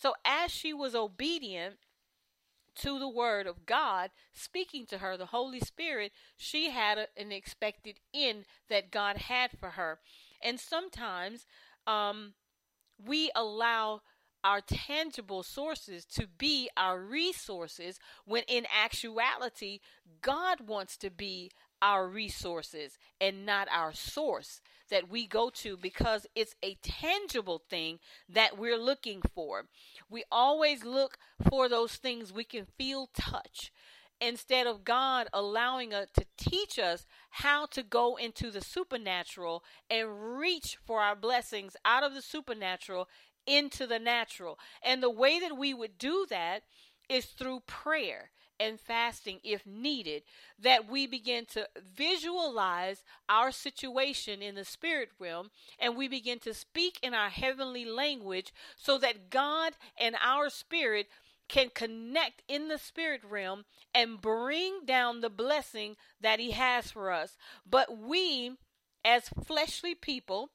So, 0.02 0.14
as 0.24 0.52
she 0.52 0.74
was 0.74 0.96
obedient, 0.96 1.76
to 2.76 3.00
the 3.00 3.10
word 3.10 3.48
of 3.48 3.66
God 3.66 4.12
speaking 4.34 4.86
to 4.88 5.00
her, 5.00 5.18
the 5.18 5.28
Holy 5.28 5.60
Spirit, 5.60 6.12
she 6.38 6.70
had 6.72 6.98
a, 6.98 7.08
an 7.18 7.32
expected 7.32 8.00
end 8.14 8.46
that 8.70 8.92
God 8.92 9.18
had 9.18 9.52
for 9.60 9.72
her. 9.72 10.00
And 10.42 10.60
sometimes 10.60 11.46
um, 11.86 12.34
we 13.04 13.32
allow 13.36 14.02
our 14.44 14.62
tangible 14.62 15.44
sources 15.44 16.06
to 16.06 16.28
be 16.28 16.70
our 16.76 17.00
resources 17.00 18.00
when 18.26 18.44
in 18.48 18.66
actuality, 18.76 19.80
God 20.22 20.62
wants 20.68 20.98
to 20.98 21.12
be 21.12 21.52
our 21.82 22.08
resources 22.08 22.98
and 23.20 23.46
not 23.46 23.68
our 23.72 23.94
source 23.94 24.62
that 24.92 25.10
we 25.10 25.26
go 25.26 25.50
to 25.50 25.76
because 25.76 26.28
it's 26.36 26.56
a 26.64 26.78
tangible 26.84 27.64
thing 27.70 28.00
that 28.30 28.58
we're 28.58 28.78
looking 28.78 29.22
for. 29.34 29.66
We 30.10 30.24
always 30.32 30.84
look 30.86 31.18
for 31.50 31.68
those 31.68 31.96
things 31.96 32.32
we 32.32 32.44
can 32.44 32.68
feel 32.78 33.10
touch 33.16 33.72
instead 34.20 34.68
of 34.68 34.84
God 34.84 35.28
allowing 35.34 35.94
us 35.94 36.08
to 36.14 36.26
teach 36.38 36.78
us 36.78 37.08
how 37.32 37.66
to 37.68 37.82
go 37.82 38.18
into 38.18 38.52
the 38.52 38.62
supernatural 38.62 39.64
and 39.90 40.38
reach 40.38 40.78
for 40.86 41.02
our 41.02 41.16
blessings 41.16 41.76
out 41.84 42.04
of 42.04 42.14
the 42.14 42.22
supernatural 42.22 43.10
into 43.48 43.88
the 43.88 43.98
natural. 43.98 44.60
And 44.84 45.02
the 45.02 45.10
way 45.10 45.40
that 45.40 45.58
we 45.58 45.74
would 45.74 45.98
do 45.98 46.28
that 46.30 46.62
is 47.10 47.26
through 47.26 47.62
prayer 47.66 48.30
and 48.62 48.80
fasting 48.80 49.40
if 49.44 49.66
needed, 49.66 50.22
that 50.60 50.88
we 50.88 51.08
begin 51.08 51.46
to 51.46 51.68
visualize 51.96 53.04
our 53.28 53.52
situation 53.52 54.42
in 54.42 54.56
the 54.56 54.66
spirit 54.66 55.10
realm 55.20 55.50
and 55.80 55.98
we 55.98 56.08
begin 56.08 56.40
to 56.40 56.54
speak 56.54 57.00
in 57.02 57.14
our 57.14 57.30
heavenly 57.30 57.86
language 57.86 58.54
so 58.76 58.98
that 59.00 59.30
God 59.30 59.74
and 59.98 60.16
our 60.24 60.50
spirit 60.50 61.08
can 61.48 61.70
connect 61.74 62.44
in 62.48 62.68
the 62.68 62.78
spirit 62.78 63.22
realm 63.28 63.66
and 63.94 64.22
bring 64.22 64.86
down 64.86 65.20
the 65.20 65.30
blessing 65.30 65.98
that 66.22 66.40
He 66.40 66.52
has 66.52 66.92
for 66.92 67.12
us. 67.12 67.36
But 67.70 67.98
we, 67.98 68.52
as 69.04 69.30
fleshly 69.30 69.96
people, 69.96 70.52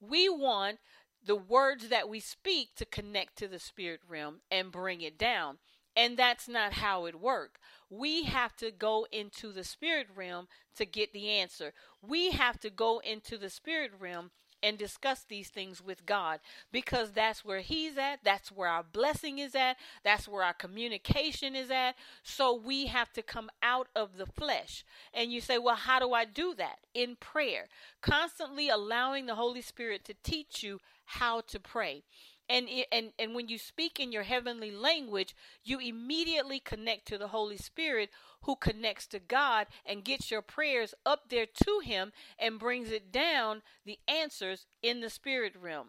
we 0.00 0.28
want 0.28 0.78
the 1.24 1.36
words 1.36 1.88
that 1.88 2.08
we 2.08 2.20
speak 2.20 2.74
to 2.76 2.84
connect 2.84 3.36
to 3.38 3.48
the 3.48 3.58
spirit 3.58 4.00
realm 4.08 4.40
and 4.50 4.70
bring 4.70 5.00
it 5.00 5.18
down. 5.18 5.58
And 5.96 6.16
that's 6.16 6.48
not 6.48 6.74
how 6.74 7.06
it 7.06 7.20
works. 7.20 7.60
We 7.90 8.24
have 8.24 8.56
to 8.56 8.70
go 8.70 9.06
into 9.12 9.52
the 9.52 9.64
spirit 9.64 10.06
realm 10.14 10.48
to 10.76 10.86
get 10.86 11.12
the 11.12 11.28
answer. 11.28 11.74
We 12.00 12.30
have 12.30 12.58
to 12.60 12.70
go 12.70 13.00
into 13.00 13.36
the 13.36 13.50
spirit 13.50 13.92
realm 13.98 14.30
and 14.62 14.78
discuss 14.78 15.24
these 15.28 15.48
things 15.48 15.82
with 15.82 16.06
God 16.06 16.40
because 16.70 17.10
that's 17.10 17.44
where 17.44 17.60
He's 17.60 17.98
at. 17.98 18.20
That's 18.22 18.52
where 18.52 18.68
our 18.68 18.84
blessing 18.84 19.38
is 19.38 19.54
at. 19.54 19.76
That's 20.04 20.28
where 20.28 20.44
our 20.44 20.54
communication 20.54 21.56
is 21.56 21.70
at. 21.70 21.96
So 22.22 22.54
we 22.54 22.86
have 22.86 23.12
to 23.14 23.22
come 23.22 23.50
out 23.62 23.88
of 23.96 24.16
the 24.16 24.26
flesh. 24.26 24.84
And 25.12 25.32
you 25.32 25.40
say, 25.40 25.58
well, 25.58 25.74
how 25.74 25.98
do 25.98 26.12
I 26.12 26.24
do 26.24 26.54
that? 26.56 26.78
In 26.94 27.16
prayer, 27.16 27.66
constantly 28.00 28.68
allowing 28.68 29.26
the 29.26 29.34
Holy 29.34 29.62
Spirit 29.62 30.04
to 30.04 30.14
teach 30.22 30.62
you 30.62 30.78
how 31.04 31.40
to 31.42 31.58
pray 31.58 32.04
and 32.52 32.68
and 32.92 33.12
and 33.18 33.34
when 33.34 33.48
you 33.48 33.58
speak 33.58 33.98
in 33.98 34.12
your 34.12 34.22
heavenly 34.22 34.70
language 34.70 35.34
you 35.64 35.78
immediately 35.78 36.60
connect 36.60 37.06
to 37.06 37.18
the 37.18 37.28
holy 37.28 37.56
spirit 37.56 38.10
who 38.42 38.54
connects 38.56 39.06
to 39.06 39.18
god 39.18 39.66
and 39.86 40.04
gets 40.04 40.30
your 40.30 40.42
prayers 40.42 40.94
up 41.06 41.30
there 41.30 41.46
to 41.46 41.80
him 41.82 42.12
and 42.38 42.58
brings 42.58 42.90
it 42.90 43.10
down 43.10 43.62
the 43.84 43.98
answers 44.06 44.66
in 44.82 45.00
the 45.00 45.10
spirit 45.10 45.54
realm 45.60 45.88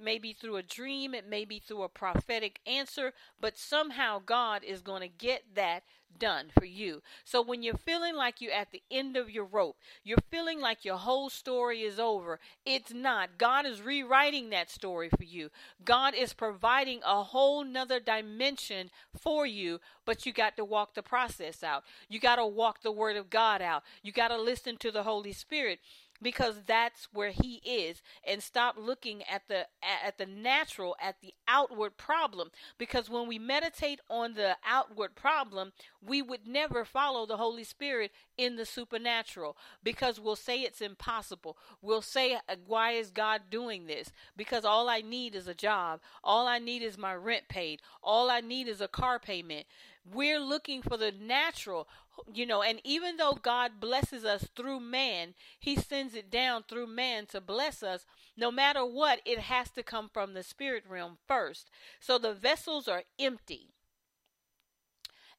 maybe 0.00 0.32
through 0.32 0.56
a 0.56 0.62
dream, 0.62 1.14
it 1.14 1.28
may 1.28 1.44
be 1.44 1.58
through 1.58 1.82
a 1.82 1.88
prophetic 1.88 2.60
answer, 2.66 3.12
but 3.40 3.58
somehow 3.58 4.20
God 4.24 4.64
is 4.64 4.80
going 4.80 5.02
to 5.02 5.08
get 5.08 5.42
that 5.54 5.82
done 6.18 6.46
for 6.58 6.64
you. 6.64 7.02
So 7.24 7.42
when 7.42 7.62
you're 7.62 7.76
feeling 7.76 8.16
like 8.16 8.40
you're 8.40 8.52
at 8.52 8.70
the 8.72 8.82
end 8.90 9.16
of 9.16 9.30
your 9.30 9.44
rope, 9.44 9.76
you're 10.02 10.18
feeling 10.30 10.60
like 10.60 10.84
your 10.84 10.96
whole 10.96 11.30
story 11.30 11.82
is 11.82 11.98
over, 11.98 12.40
it's 12.64 12.92
not. 12.92 13.38
God 13.38 13.66
is 13.66 13.82
rewriting 13.82 14.50
that 14.50 14.70
story 14.70 15.08
for 15.16 15.24
you. 15.24 15.50
God 15.84 16.14
is 16.14 16.32
providing 16.32 17.00
a 17.04 17.22
whole 17.22 17.64
nother 17.64 18.00
dimension 18.00 18.90
for 19.16 19.46
you, 19.46 19.80
but 20.04 20.26
you 20.26 20.32
got 20.32 20.56
to 20.56 20.64
walk 20.64 20.94
the 20.94 21.02
process 21.02 21.62
out. 21.62 21.84
You 22.08 22.18
got 22.18 22.36
to 22.36 22.46
walk 22.46 22.82
the 22.82 22.92
word 22.92 23.16
of 23.16 23.30
God 23.30 23.62
out. 23.62 23.82
You 24.02 24.12
got 24.12 24.28
to 24.28 24.40
listen 24.40 24.76
to 24.78 24.90
the 24.90 25.02
Holy 25.02 25.32
Spirit 25.32 25.80
because 26.20 26.62
that's 26.66 27.08
where 27.12 27.30
he 27.30 27.60
is. 27.64 28.02
And 28.26 28.42
stop 28.42 28.76
looking 28.78 29.22
at 29.22 29.42
the 29.48 29.66
at 30.06 30.18
the 30.18 30.26
natural 30.26 30.96
at 31.00 31.20
the 31.20 31.34
outward 31.46 31.96
problem. 31.96 32.50
Because 32.78 33.08
when 33.10 33.28
we 33.28 33.38
meditate 33.38 34.00
on 34.10 34.34
the 34.34 34.56
outward 34.66 35.14
problem 35.14 35.72
we 36.04 36.22
would 36.22 36.46
never 36.46 36.84
follow 36.84 37.26
the 37.26 37.36
holy 37.36 37.64
spirit 37.64 38.12
in 38.36 38.56
the 38.56 38.64
supernatural. 38.64 39.56
Because 39.82 40.20
we'll 40.20 40.36
say 40.36 40.60
it's 40.60 40.80
impossible. 40.80 41.56
We'll 41.82 42.02
say 42.02 42.34
uh, 42.34 42.56
why 42.66 42.92
is 42.92 43.10
god 43.10 43.42
doing 43.50 43.86
this? 43.86 44.12
Because 44.36 44.64
all 44.64 44.88
i 44.88 45.00
need 45.00 45.34
is 45.34 45.48
a 45.48 45.54
job. 45.54 46.00
All 46.22 46.46
i 46.46 46.58
need 46.58 46.82
is 46.82 46.98
my 46.98 47.14
rent 47.14 47.48
paid. 47.48 47.80
All 48.02 48.30
i 48.30 48.40
need 48.40 48.68
is 48.68 48.80
a 48.80 48.88
car 48.88 49.18
payment 49.18 49.66
we're 50.12 50.40
looking 50.40 50.82
for 50.82 50.96
the 50.96 51.12
natural 51.12 51.88
you 52.32 52.46
know, 52.46 52.62
and 52.62 52.80
even 52.84 53.16
though 53.16 53.38
God 53.40 53.80
blesses 53.80 54.24
us 54.24 54.48
through 54.56 54.80
man, 54.80 55.34
he 55.58 55.76
sends 55.76 56.14
it 56.14 56.30
down 56.30 56.64
through 56.68 56.86
man 56.88 57.26
to 57.26 57.40
bless 57.40 57.82
us. 57.82 58.06
No 58.36 58.50
matter 58.50 58.84
what, 58.84 59.20
it 59.24 59.38
has 59.38 59.70
to 59.70 59.82
come 59.82 60.10
from 60.12 60.34
the 60.34 60.42
spirit 60.42 60.84
realm 60.88 61.18
first. 61.26 61.70
So 62.00 62.18
the 62.18 62.34
vessels 62.34 62.88
are 62.88 63.04
empty. 63.18 63.70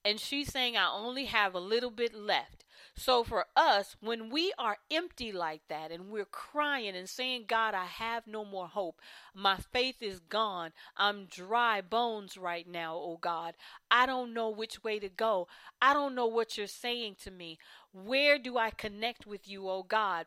And 0.04 0.20
she's 0.20 0.52
saying, 0.52 0.78
I 0.78 0.90
only 0.90 1.26
have 1.26 1.54
a 1.54 1.60
little 1.60 1.92
bit 1.92 2.14
left. 2.14 2.64
So 3.00 3.24
for 3.24 3.46
us, 3.56 3.96
when 4.02 4.30
we 4.30 4.52
are 4.60 4.76
empty 4.92 5.32
like 5.32 5.62
that 5.70 5.90
and 5.90 6.10
we're 6.10 6.26
crying 6.26 6.98
and 6.98 7.08
saying, 7.08 7.46
God, 7.48 7.74
I 7.74 7.86
have 7.86 8.28
no 8.28 8.44
more 8.44 8.68
hope. 8.68 9.00
My 9.34 9.56
faith 9.72 10.02
is 10.02 10.20
gone. 10.20 10.74
I'm 10.98 11.24
dry 11.24 11.80
bones 11.80 12.36
right 12.36 12.68
now, 12.68 12.96
oh 12.96 13.18
God. 13.22 13.56
I 13.90 14.06
don't 14.06 14.34
know 14.34 14.50
which 14.50 14.84
way 14.84 15.00
to 15.00 15.08
go. 15.08 15.48
I 15.82 15.94
don't 15.94 16.14
know 16.14 16.28
what 16.28 16.58
you're 16.58 16.68
saying 16.68 17.16
to 17.24 17.32
me. 17.32 17.58
Where 17.94 18.38
do 18.38 18.58
I 18.58 18.70
connect 18.70 19.26
with 19.26 19.48
you, 19.48 19.70
oh 19.70 19.84
God? 19.84 20.26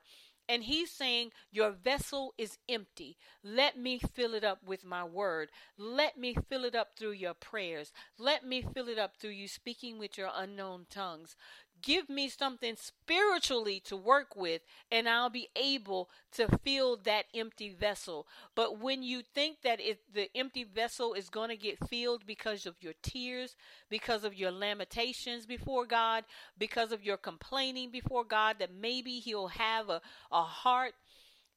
And 0.49 0.65
he's 0.65 0.91
saying, 0.91 1.31
Your 1.51 1.71
vessel 1.71 2.35
is 2.37 2.59
empty. 2.69 3.17
Let 3.45 3.79
me 3.79 3.99
fill 3.99 4.35
it 4.35 4.45
up 4.45 4.59
with 4.65 4.85
my 4.85 5.05
word. 5.05 5.51
Let 5.79 6.19
me 6.19 6.35
fill 6.49 6.65
it 6.65 6.75
up 6.75 6.91
through 6.99 7.13
your 7.13 7.35
prayers. 7.35 7.93
Let 8.19 8.45
me 8.45 8.65
fill 8.75 8.89
it 8.89 8.99
up 8.99 9.17
through 9.17 9.31
you 9.31 9.47
speaking 9.47 9.99
with 9.99 10.19
your 10.19 10.31
unknown 10.35 10.87
tongues 10.91 11.37
give 11.83 12.09
me 12.09 12.29
something 12.29 12.77
spiritually 12.77 13.81
to 13.81 13.97
work 13.97 14.37
with 14.37 14.63
and 14.91 15.09
I'll 15.09 15.31
be 15.31 15.49
able 15.57 16.09
to 16.33 16.49
fill 16.59 16.97
that 17.05 17.27
empty 17.35 17.71
vessel. 17.71 18.27
But 18.55 18.79
when 18.79 19.03
you 19.03 19.23
think 19.23 19.63
that 19.63 19.81
it, 19.81 20.01
the 20.13 20.29
empty 20.37 20.65
vessel 20.65 21.15
is 21.15 21.29
going 21.29 21.51
to 21.51 21.57
get 21.57 21.89
filled 21.89 22.27
because 22.27 22.67
of 22.67 22.77
your 22.81 22.95
tears, 23.03 23.57
because 23.91 24.25
of 24.25 24.35
your 24.35 24.51
lamentations 24.51 25.47
before 25.47 25.87
God, 25.87 26.25
because 26.59 26.93
of 26.93 27.05
your 27.05 27.17
complaining 27.17 27.91
before 27.91 28.25
God, 28.25 28.57
that 28.59 28.73
maybe 28.73 29.19
He'll 29.19 29.49
have 29.49 29.89
a, 29.89 30.01
a 30.31 30.43
heart 30.43 30.95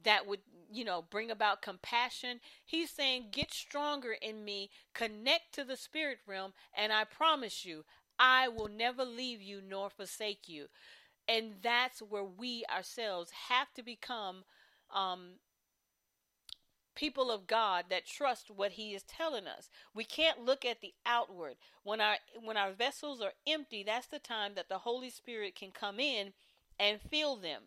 that 0.03 0.25
would 0.25 0.39
you 0.71 0.83
know 0.83 1.03
bring 1.09 1.29
about 1.29 1.61
compassion 1.61 2.39
he's 2.65 2.89
saying 2.89 3.25
get 3.31 3.51
stronger 3.51 4.15
in 4.21 4.43
me 4.43 4.69
connect 4.93 5.53
to 5.53 5.63
the 5.63 5.77
spirit 5.77 6.19
realm 6.27 6.53
and 6.75 6.91
i 6.91 7.03
promise 7.03 7.65
you 7.65 7.83
I 8.19 8.47
will 8.47 8.69
never 8.69 9.03
leave 9.03 9.41
you 9.41 9.61
nor 9.67 9.89
forsake 9.89 10.47
you. 10.47 10.67
And 11.27 11.55
that's 11.61 12.01
where 12.01 12.23
we 12.23 12.63
ourselves 12.73 13.31
have 13.49 13.73
to 13.73 13.83
become 13.83 14.43
um, 14.93 15.39
people 16.95 17.29
of 17.29 17.47
God 17.47 17.85
that 17.89 18.05
trust 18.05 18.49
what 18.49 18.73
he 18.73 18.93
is 18.93 19.03
telling 19.03 19.47
us. 19.47 19.69
We 19.93 20.03
can't 20.03 20.45
look 20.45 20.65
at 20.65 20.81
the 20.81 20.93
outward. 21.05 21.55
When 21.83 21.99
our 21.99 22.17
when 22.43 22.57
our 22.57 22.71
vessels 22.71 23.21
are 23.21 23.33
empty, 23.47 23.83
that's 23.83 24.07
the 24.07 24.19
time 24.19 24.53
that 24.55 24.69
the 24.69 24.79
Holy 24.79 25.09
Spirit 25.09 25.55
can 25.55 25.71
come 25.71 25.99
in 25.99 26.33
and 26.79 26.99
fill 27.01 27.35
them. 27.35 27.63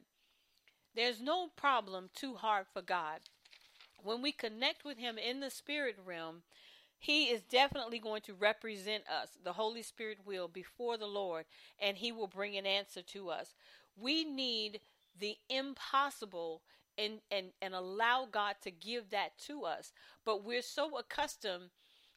There's 0.95 1.21
no 1.21 1.49
problem 1.57 2.11
too 2.15 2.35
hard 2.35 2.67
for 2.73 2.83
God. 2.83 3.21
When 4.03 4.23
we 4.23 4.33
connect 4.33 4.85
with 4.85 4.99
him 4.99 5.19
in 5.19 5.41
the 5.41 5.51
spirit 5.51 5.97
realm, 6.05 6.43
he 6.99 7.27
is 7.27 7.43
definitely 7.43 8.01
going 8.01 8.23
to 8.23 8.35
represent 8.35 9.05
us. 9.09 9.31
The 9.43 9.53
Holy 9.53 9.83
Spirit 9.83 10.19
will 10.25 10.49
before 10.49 10.97
the 10.97 11.07
Lord, 11.07 11.45
and 11.81 11.97
He 11.97 12.11
will 12.11 12.27
bring 12.27 12.57
an 12.57 12.67
answer 12.67 13.03
to 13.03 13.31
us. 13.31 13.55
We 13.97 14.25
need 14.25 14.81
the 15.19 15.37
impossible 15.49 16.63
and, 16.97 17.21
and, 17.31 17.49
and 17.63 17.75
allow 17.75 18.27
God 18.31 18.57
to 18.63 18.71
give 18.71 19.11
that 19.11 19.39
to 19.47 19.65
us. 19.65 19.93
But 20.25 20.45
we're 20.45 20.63
so 20.63 20.99
accustomed 20.99 21.71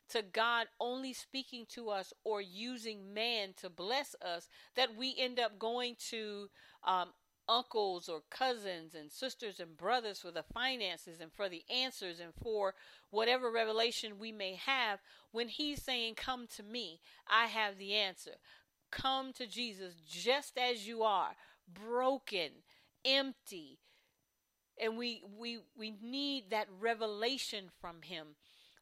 to 0.10 0.24
God 0.24 0.68
only 0.80 1.14
speaking 1.14 1.66
to 1.70 1.90
us 1.90 2.12
or 2.24 2.42
using 2.42 3.14
man 3.14 3.54
to 3.62 3.70
bless 3.70 4.16
us 4.22 4.50
that 4.76 4.96
we 4.96 5.16
end 5.18 5.40
up 5.40 5.58
going 5.60 5.96
to 6.10 6.50
um, 6.84 7.10
uncles 7.48 8.08
or 8.08 8.22
cousins 8.30 8.94
and 8.94 9.12
sisters 9.12 9.60
and 9.60 9.78
brothers 9.78 10.20
for 10.20 10.32
the 10.32 10.44
finances 10.44 11.20
and 11.20 11.32
for 11.32 11.50
the 11.50 11.64
answers 11.70 12.20
and 12.20 12.34
for 12.42 12.74
whatever 13.10 13.52
revelation 13.52 14.20
we 14.20 14.32
may 14.32 14.56
have 14.56 15.00
when 15.32 15.48
he's 15.48 15.82
saying 15.82 16.16
come 16.16 16.48
to 16.48 16.64
me. 16.64 17.00
I 17.28 17.48
have 17.48 17.78
the 17.78 17.94
answer. 17.94 18.36
Come 18.92 19.34
to 19.34 19.48
jesus 19.48 19.96
just 20.06 20.58
as 20.58 20.88
you 20.88 21.04
are 21.04 21.36
broken 21.74 22.50
empty. 23.06 23.80
And 24.82 24.98
we 24.98 25.24
we 25.38 25.60
we 25.78 25.94
need 26.02 26.50
that 26.50 26.68
revelation 26.80 27.66
from 27.80 28.02
him. 28.04 28.36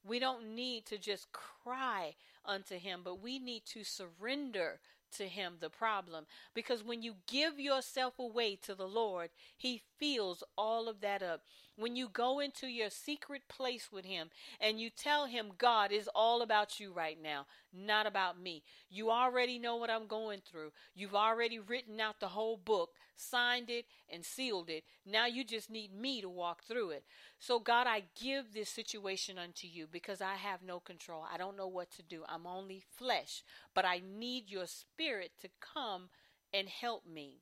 We 0.04 0.20
don't 0.20 0.56
need 0.56 0.86
to 0.88 0.98
just 0.98 1.28
cry 1.32 2.16
unto 2.46 2.78
him 2.78 3.02
but 3.04 3.22
we 3.22 3.38
need 3.38 3.64
to 3.66 3.84
surrender 3.84 4.80
to 5.18 5.28
him 5.28 5.56
the 5.60 5.70
problem. 5.70 6.26
Because 6.54 6.84
when 6.84 7.02
you 7.02 7.16
give 7.28 7.60
yourself 7.60 8.20
away 8.20 8.56
to 8.64 8.76
the 8.76 8.88
Lord, 8.88 9.30
he 9.58 9.84
fills 10.00 10.44
all 10.58 10.88
of 10.88 11.02
that 11.02 11.22
up. 11.22 11.42
When 11.76 11.96
you 11.96 12.10
go 12.10 12.40
into 12.40 12.68
your 12.68 12.90
secret 12.90 13.44
place 13.48 13.90
with 13.92 14.06
him 14.06 14.30
and 14.60 14.80
you 14.80 14.90
tell 14.90 15.28
him 15.28 15.52
God 15.58 15.92
is 15.92 16.10
all 16.14 16.42
about 16.42 16.80
you 16.80 16.92
right 16.92 17.18
now, 17.22 17.46
not 17.74 18.06
about 18.06 18.42
me. 18.42 18.64
You 18.90 19.12
already 19.12 19.60
know 19.60 19.78
what 19.78 19.90
I'm 19.90 20.08
going 20.08 20.42
through. 20.42 20.72
You've 20.94 21.16
already 21.16 21.58
written 21.58 22.02
out 22.02 22.20
the 22.20 22.28
whole 22.28 22.58
book, 22.58 22.92
signed 23.16 23.70
it 23.70 23.86
and 24.12 24.26
sealed 24.26 24.70
it. 24.70 24.84
Now 25.06 25.26
you 25.26 25.44
just 25.46 25.70
need 25.70 25.94
me 25.94 26.22
to 26.22 26.30
walk 26.30 26.64
through 26.64 26.90
it. 26.90 27.06
So 27.40 27.60
God, 27.60 27.88
I 27.88 28.04
give 28.20 28.54
this 28.54 28.70
situation 28.70 29.38
unto 29.38 29.68
you 29.68 29.88
because 29.90 30.22
I 30.22 30.36
have 30.36 30.62
no 30.62 30.82
control. 30.82 31.26
I 31.32 31.38
don't 31.38 31.58
know 31.58 31.68
what 31.68 31.92
to 31.92 32.04
do. 32.04 32.24
I'm 32.28 32.46
only 32.46 32.84
flesh, 32.98 33.44
but 33.74 33.86
I 33.86 34.02
need 34.06 34.50
your 34.50 34.68
spirit 34.68 35.32
to 35.42 35.50
come 35.62 36.10
and 36.54 36.68
help 36.68 37.06
me. 37.06 37.42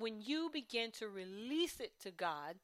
When 0.00 0.22
you 0.22 0.48
begin 0.50 0.90
to 0.92 1.08
release 1.08 1.78
it 1.78 1.92
to 2.04 2.10
God 2.10 2.56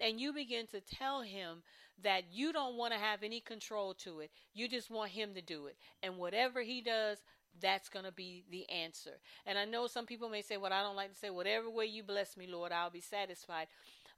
and 0.00 0.20
you 0.20 0.32
begin 0.32 0.68
to 0.68 0.80
tell 0.80 1.22
him 1.22 1.64
that 2.02 2.24
you 2.32 2.52
don't 2.52 2.76
want 2.76 2.92
to 2.92 2.98
have 3.00 3.24
any 3.24 3.40
control 3.40 3.94
to 3.94 4.20
it, 4.20 4.30
you 4.52 4.68
just 4.68 4.90
want 4.90 5.10
him 5.10 5.34
to 5.34 5.42
do 5.42 5.66
it. 5.66 5.76
And 6.04 6.18
whatever 6.18 6.62
he 6.62 6.80
does, 6.80 7.18
that's 7.60 7.88
going 7.88 8.04
to 8.04 8.12
be 8.12 8.44
the 8.48 8.68
answer. 8.70 9.18
And 9.44 9.58
I 9.58 9.64
know 9.64 9.88
some 9.88 10.06
people 10.06 10.28
may 10.28 10.42
say, 10.42 10.56
Well, 10.56 10.72
I 10.72 10.82
don't 10.82 10.96
like 10.96 11.12
to 11.12 11.18
say, 11.18 11.30
whatever 11.30 11.68
way 11.68 11.86
you 11.86 12.04
bless 12.04 12.36
me, 12.36 12.46
Lord, 12.46 12.70
I'll 12.70 12.90
be 12.90 13.00
satisfied. 13.00 13.66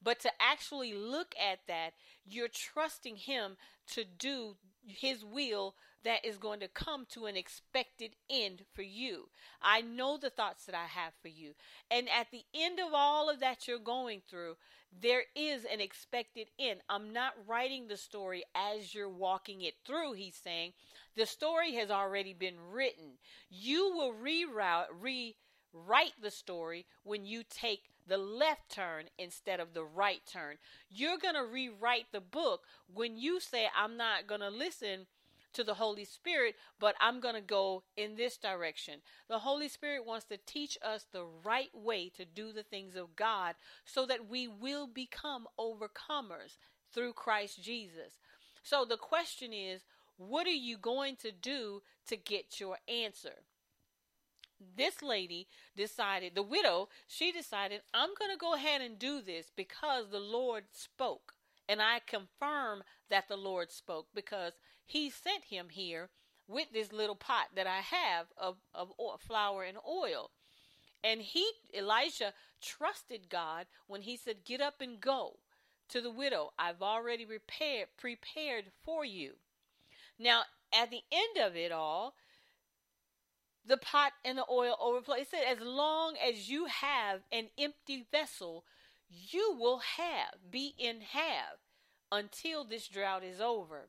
But 0.03 0.21
to 0.21 0.31
actually 0.39 0.95
look 0.95 1.35
at 1.43 1.61
that, 1.69 1.95
you're 2.29 2.49
trusting 2.49 3.17
him 3.17 3.57
to 3.93 4.05
do 4.05 4.57
his 4.87 5.25
will 5.25 5.75
that 6.07 6.25
is 6.25 6.39
going 6.39 6.61
to 6.61 6.69
come 6.69 7.05
to 7.11 7.27
an 7.27 7.37
expected 7.37 8.15
end 8.31 8.63
for 8.73 8.83
you. 8.83 9.29
I 9.61 9.81
know 9.81 10.17
the 10.17 10.31
thoughts 10.31 10.65
that 10.67 10.75
I 10.75 10.87
have 10.87 11.13
for 11.21 11.27
you. 11.27 11.55
And 11.91 12.07
at 12.09 12.31
the 12.31 12.45
end 12.55 12.79
of 12.79 12.95
all 12.95 13.29
of 13.29 13.41
that 13.41 13.67
you're 13.67 13.81
going 13.81 14.23
through, 14.31 14.55
there 14.99 15.25
is 15.35 15.65
an 15.65 15.81
expected 15.81 16.47
end. 16.61 16.81
I'm 16.89 17.13
not 17.13 17.33
writing 17.49 17.89
the 17.89 17.97
story 17.97 18.45
as 18.55 18.95
you're 18.95 19.09
walking 19.09 19.63
it 19.63 19.75
through, 19.85 20.13
he's 20.13 20.37
saying. 20.37 20.75
The 21.17 21.27
story 21.27 21.75
has 21.75 21.91
already 21.91 22.33
been 22.33 22.55
written. 22.71 23.19
You 23.51 23.93
will 23.93 24.13
reroute, 24.13 24.87
rewrite 25.01 26.13
the 26.23 26.31
story 26.31 26.87
when 27.03 27.27
you 27.27 27.43
take 27.43 27.91
the 28.07 28.17
left 28.17 28.71
turn 28.71 29.07
instead 29.19 29.59
of 29.59 29.75
the 29.75 29.85
right 29.85 30.21
turn. 30.25 30.59
You're 30.89 31.19
going 31.19 31.35
to 31.35 31.45
rewrite 31.45 32.13
the 32.13 32.21
book 32.21 32.61
when 32.95 33.17
you 33.17 33.41
say, 33.41 33.67
I'm 33.77 33.97
not 33.97 34.29
going 34.29 34.41
to 34.41 34.51
listen 34.51 35.07
to 35.57 35.65
the 35.65 35.75
Holy 35.75 36.05
Spirit, 36.05 36.55
but 36.79 36.95
I'm 37.01 37.19
going 37.21 37.35
to 37.35 37.41
go 37.41 37.83
in 37.97 38.17
this 38.17 38.37
direction. 38.37 39.01
The 39.29 39.41
Holy 39.41 39.69
Spirit 39.69 40.07
wants 40.07 40.27
to 40.27 40.37
teach 40.37 40.79
us 40.83 41.07
the 41.11 41.25
right 41.45 41.71
way 41.75 42.11
to 42.17 42.25
do 42.25 42.53
the 42.53 42.63
things 42.63 42.95
of 42.95 43.17
God 43.17 43.55
so 43.85 44.07
that 44.07 44.29
we 44.29 44.47
will 44.47 44.87
become 44.87 45.47
overcomers 45.59 46.59
through 46.93 47.15
Christ 47.15 47.63
Jesus. 47.63 48.19
So 48.63 48.85
the 48.85 48.99
question 48.99 49.53
is, 49.53 49.83
what 50.19 50.47
are 50.47 50.51
you 50.51 50.77
going 50.77 51.17
to 51.17 51.33
do 51.33 51.83
to 52.09 52.17
get 52.17 52.61
your 52.61 52.79
answer? 52.89 53.43
This 54.77 55.03
lady 55.03 55.49
decided, 55.77 56.35
the 56.35 56.43
widow, 56.43 56.89
she 57.07 57.33
decided, 57.33 57.83
I'm 57.93 58.11
going 58.19 58.31
to 58.31 58.39
go 58.39 58.55
ahead 58.55 58.81
and 58.81 58.99
do 58.99 59.21
this 59.21 59.51
because 59.55 60.09
the 60.11 60.21
Lord 60.21 60.65
spoke. 60.73 61.33
And 61.69 61.83
I 61.83 62.01
confirm 62.07 62.83
that 63.11 63.29
the 63.29 63.37
Lord 63.37 63.73
spoke 63.73 64.07
because 64.15 64.53
he 64.87 65.11
sent 65.11 65.45
him 65.45 65.69
here 65.71 66.09
with 66.49 66.69
this 66.73 66.93
little 66.93 67.17
pot 67.17 67.49
that 67.55 67.67
I 67.67 67.81
have 67.81 68.27
of, 68.39 68.57
of 68.73 68.93
flour 69.19 69.65
and 69.65 69.79
oil. 69.87 70.31
And 71.03 71.21
he, 71.21 71.51
Elijah, 71.75 72.33
trusted 72.63 73.29
God 73.29 73.67
when 73.87 74.03
he 74.03 74.17
said, 74.17 74.45
Get 74.45 74.61
up 74.61 74.81
and 74.81 75.01
go 75.01 75.39
to 75.89 76.01
the 76.01 76.11
widow. 76.11 76.53
I've 76.59 76.83
already 76.83 77.25
prepared, 77.25 77.89
prepared 77.97 78.67
for 78.85 79.05
you. 79.05 79.35
Now, 80.19 80.43
at 80.73 80.91
the 80.91 81.03
end 81.13 81.45
of 81.45 81.57
it 81.57 81.73
all, 81.73 82.15
the 83.67 83.77
pot 83.77 84.13
and 84.25 84.39
the 84.39 84.47
oil 84.51 84.77
overflow. 84.81 85.17
It 85.17 85.29
said, 85.31 85.43
As 85.49 85.61
long 85.61 86.15
as 86.17 86.49
you 86.49 86.67
have 86.67 87.23
an 87.33 87.49
empty 87.59 88.07
vessel, 88.11 88.65
you 89.09 89.57
will 89.59 89.81
have, 89.97 90.51
be 90.51 90.75
in 90.79 91.01
have, 91.01 91.59
until 92.11 92.65
this 92.65 92.87
drought 92.87 93.25
is 93.25 93.41
over 93.41 93.89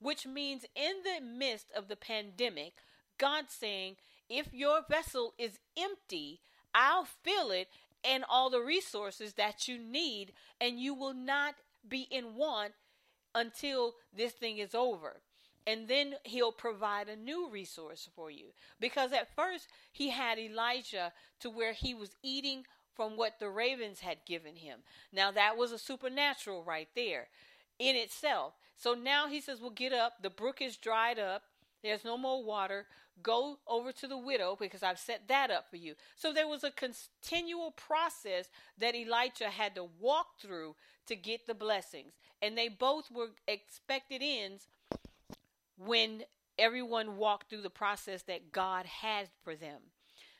which 0.00 0.26
means 0.26 0.64
in 0.74 1.02
the 1.04 1.24
midst 1.24 1.66
of 1.76 1.88
the 1.88 1.96
pandemic, 1.96 2.74
God 3.18 3.46
saying, 3.48 3.96
if 4.28 4.52
your 4.52 4.80
vessel 4.88 5.34
is 5.38 5.58
empty, 5.76 6.40
I'll 6.74 7.06
fill 7.24 7.50
it 7.50 7.68
and 8.04 8.24
all 8.28 8.50
the 8.50 8.60
resources 8.60 9.34
that 9.34 9.66
you 9.66 9.78
need, 9.78 10.32
and 10.60 10.78
you 10.78 10.94
will 10.94 11.14
not 11.14 11.56
be 11.88 12.06
in 12.10 12.36
want 12.36 12.72
until 13.34 13.94
this 14.14 14.32
thing 14.32 14.58
is 14.58 14.74
over. 14.74 15.20
And 15.66 15.88
then 15.88 16.14
he'll 16.24 16.52
provide 16.52 17.08
a 17.08 17.16
new 17.16 17.50
resource 17.50 18.08
for 18.14 18.30
you. 18.30 18.46
Because 18.80 19.12
at 19.12 19.34
first, 19.34 19.68
he 19.92 20.10
had 20.10 20.38
Elijah 20.38 21.12
to 21.40 21.50
where 21.50 21.72
he 21.72 21.92
was 21.92 22.16
eating 22.22 22.64
from 22.94 23.16
what 23.16 23.38
the 23.38 23.50
ravens 23.50 24.00
had 24.00 24.18
given 24.26 24.56
him. 24.56 24.80
Now, 25.12 25.30
that 25.30 25.56
was 25.56 25.72
a 25.72 25.78
supernatural 25.78 26.64
right 26.64 26.88
there 26.94 27.28
in 27.78 27.96
itself. 27.96 28.54
So 28.78 28.94
now 28.94 29.26
he 29.28 29.40
says, 29.40 29.60
Well, 29.60 29.70
get 29.70 29.92
up. 29.92 30.22
The 30.22 30.30
brook 30.30 30.62
is 30.62 30.76
dried 30.76 31.18
up. 31.18 31.42
There's 31.82 32.04
no 32.04 32.16
more 32.16 32.42
water. 32.42 32.86
Go 33.22 33.58
over 33.66 33.90
to 33.92 34.06
the 34.06 34.16
widow 34.16 34.56
because 34.58 34.84
I've 34.84 34.98
set 34.98 35.26
that 35.26 35.50
up 35.50 35.68
for 35.68 35.76
you. 35.76 35.94
So 36.14 36.32
there 36.32 36.46
was 36.46 36.62
a 36.62 36.70
continual 36.70 37.72
process 37.72 38.48
that 38.78 38.94
Elijah 38.94 39.50
had 39.50 39.74
to 39.74 39.88
walk 40.00 40.40
through 40.40 40.76
to 41.06 41.16
get 41.16 41.46
the 41.46 41.54
blessings. 41.54 42.12
And 42.40 42.56
they 42.56 42.68
both 42.68 43.10
were 43.10 43.30
expected 43.48 44.22
ends 44.22 44.68
when 45.76 46.22
everyone 46.56 47.16
walked 47.16 47.50
through 47.50 47.62
the 47.62 47.70
process 47.70 48.22
that 48.22 48.52
God 48.52 48.86
had 48.86 49.28
for 49.42 49.56
them. 49.56 49.80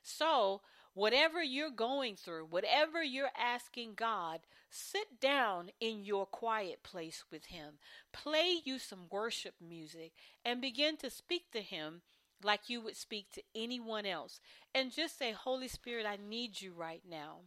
So, 0.03 0.61
whatever 0.99 1.41
you're 1.41 1.71
going 1.71 2.17
through, 2.17 2.45
whatever 2.51 3.05
you're 3.05 3.31
asking 3.39 3.93
God, 3.95 4.41
sit 4.69 5.21
down 5.21 5.71
in 5.81 6.05
your 6.05 6.27
quiet 6.27 6.83
place 6.83 7.23
with 7.31 7.47
Him. 7.47 7.75
Play 8.13 8.57
you 8.65 8.81
some 8.81 9.07
worship 9.09 9.55
music 9.61 10.11
and 10.45 10.61
begin 10.61 10.97
to 10.97 11.09
speak 11.09 11.53
to 11.53 11.61
Him 11.61 12.03
like 12.43 12.69
you 12.69 12.81
would 12.81 12.97
speak 12.97 13.31
to 13.33 13.43
anyone 13.55 14.07
else. 14.07 14.41
And 14.75 14.91
just 14.91 15.17
say, 15.17 15.31
Holy 15.31 15.69
Spirit, 15.69 16.05
I 16.05 16.17
need 16.17 16.61
you 16.61 16.73
right 16.77 17.03
now. 17.09 17.43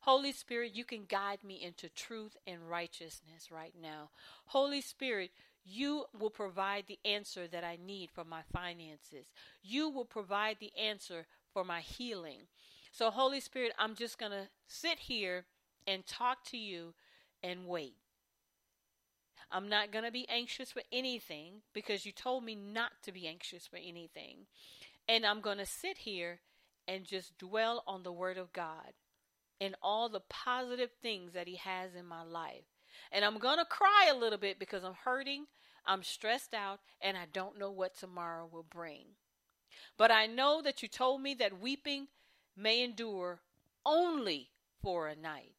Holy 0.00 0.32
Spirit, 0.32 0.72
you 0.74 0.84
can 0.84 1.04
guide 1.08 1.42
me 1.42 1.62
into 1.62 1.88
truth 1.88 2.36
and 2.46 2.68
righteousness 2.68 3.50
right 3.50 3.74
now. 3.80 4.10
Holy 4.46 4.80
Spirit, 4.82 5.30
you 5.68 6.04
will 6.18 6.30
provide 6.30 6.84
the 6.86 6.98
answer 7.04 7.46
that 7.48 7.64
I 7.64 7.78
need 7.84 8.10
for 8.10 8.24
my 8.24 8.42
finances. 8.52 9.26
You 9.62 9.88
will 9.88 10.04
provide 10.04 10.56
the 10.60 10.72
answer 10.78 11.26
for 11.52 11.64
my 11.64 11.80
healing. 11.80 12.42
So, 12.92 13.10
Holy 13.10 13.40
Spirit, 13.40 13.72
I'm 13.78 13.94
just 13.94 14.18
going 14.18 14.32
to 14.32 14.48
sit 14.66 14.98
here 14.98 15.44
and 15.86 16.06
talk 16.06 16.44
to 16.46 16.56
you 16.56 16.94
and 17.42 17.66
wait. 17.66 17.96
I'm 19.50 19.68
not 19.68 19.92
going 19.92 20.04
to 20.04 20.10
be 20.10 20.28
anxious 20.28 20.72
for 20.72 20.82
anything 20.92 21.62
because 21.72 22.04
you 22.04 22.12
told 22.12 22.44
me 22.44 22.54
not 22.54 22.92
to 23.04 23.12
be 23.12 23.26
anxious 23.26 23.66
for 23.66 23.76
anything. 23.76 24.46
And 25.08 25.24
I'm 25.24 25.40
going 25.40 25.58
to 25.58 25.66
sit 25.66 25.98
here 25.98 26.40
and 26.86 27.04
just 27.04 27.38
dwell 27.38 27.82
on 27.86 28.02
the 28.02 28.12
Word 28.12 28.36
of 28.36 28.52
God 28.52 28.92
and 29.60 29.74
all 29.82 30.08
the 30.08 30.22
positive 30.28 30.90
things 31.02 31.32
that 31.32 31.48
He 31.48 31.56
has 31.56 31.94
in 31.94 32.06
my 32.06 32.22
life. 32.22 32.64
And 33.12 33.24
I'm 33.24 33.38
going 33.38 33.58
to 33.58 33.64
cry 33.64 34.08
a 34.10 34.16
little 34.16 34.38
bit 34.38 34.58
because 34.58 34.84
I'm 34.84 34.96
hurting, 35.04 35.46
I'm 35.86 36.02
stressed 36.02 36.54
out, 36.54 36.80
and 37.00 37.16
I 37.16 37.26
don't 37.32 37.58
know 37.58 37.70
what 37.70 37.96
tomorrow 37.96 38.48
will 38.50 38.66
bring. 38.68 39.04
But 39.96 40.10
I 40.10 40.26
know 40.26 40.60
that 40.62 40.82
you 40.82 40.88
told 40.88 41.22
me 41.22 41.34
that 41.34 41.60
weeping 41.60 42.08
may 42.56 42.82
endure 42.82 43.40
only 43.84 44.50
for 44.82 45.08
a 45.08 45.16
night 45.16 45.52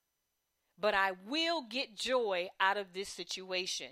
but 0.80 0.94
I 0.94 1.12
will 1.28 1.62
get 1.62 1.96
joy 1.96 2.50
out 2.60 2.78
of 2.78 2.94
this 2.94 3.10
situation. 3.10 3.92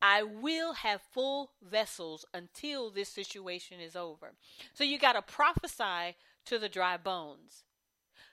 I 0.00 0.22
will 0.22 0.74
have 0.74 1.00
full 1.12 1.52
vessels 1.62 2.24
until 2.32 2.90
this 2.90 3.08
situation 3.08 3.80
is 3.80 3.96
over. 3.96 4.34
So 4.72 4.84
you 4.84 4.98
got 4.98 5.14
to 5.14 5.22
prophesy 5.22 6.16
to 6.46 6.58
the 6.58 6.68
dry 6.68 6.96
bones. 6.96 7.64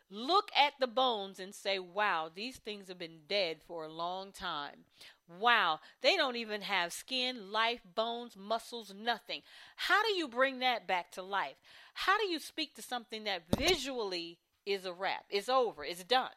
Look 0.09 0.51
at 0.55 0.73
the 0.79 0.87
bones 0.87 1.39
and 1.39 1.53
say, 1.53 1.79
wow, 1.79 2.29
these 2.33 2.57
things 2.57 2.89
have 2.89 2.99
been 2.99 3.21
dead 3.27 3.57
for 3.65 3.83
a 3.83 3.91
long 3.91 4.31
time. 4.31 4.85
Wow, 5.27 5.79
they 6.01 6.15
don't 6.15 6.35
even 6.35 6.61
have 6.61 6.93
skin, 6.93 7.51
life, 7.51 7.81
bones, 7.95 8.37
muscles, 8.37 8.93
nothing. 8.95 9.41
How 9.75 10.03
do 10.03 10.13
you 10.13 10.27
bring 10.27 10.59
that 10.59 10.87
back 10.87 11.11
to 11.13 11.23
life? 11.23 11.55
How 11.95 12.19
do 12.19 12.27
you 12.27 12.39
speak 12.39 12.75
to 12.75 12.83
something 12.83 13.23
that 13.23 13.43
visually 13.57 14.37
is 14.65 14.85
a 14.85 14.93
wrap? 14.93 15.25
It's 15.29 15.49
over, 15.49 15.83
it's 15.83 16.03
done. 16.03 16.29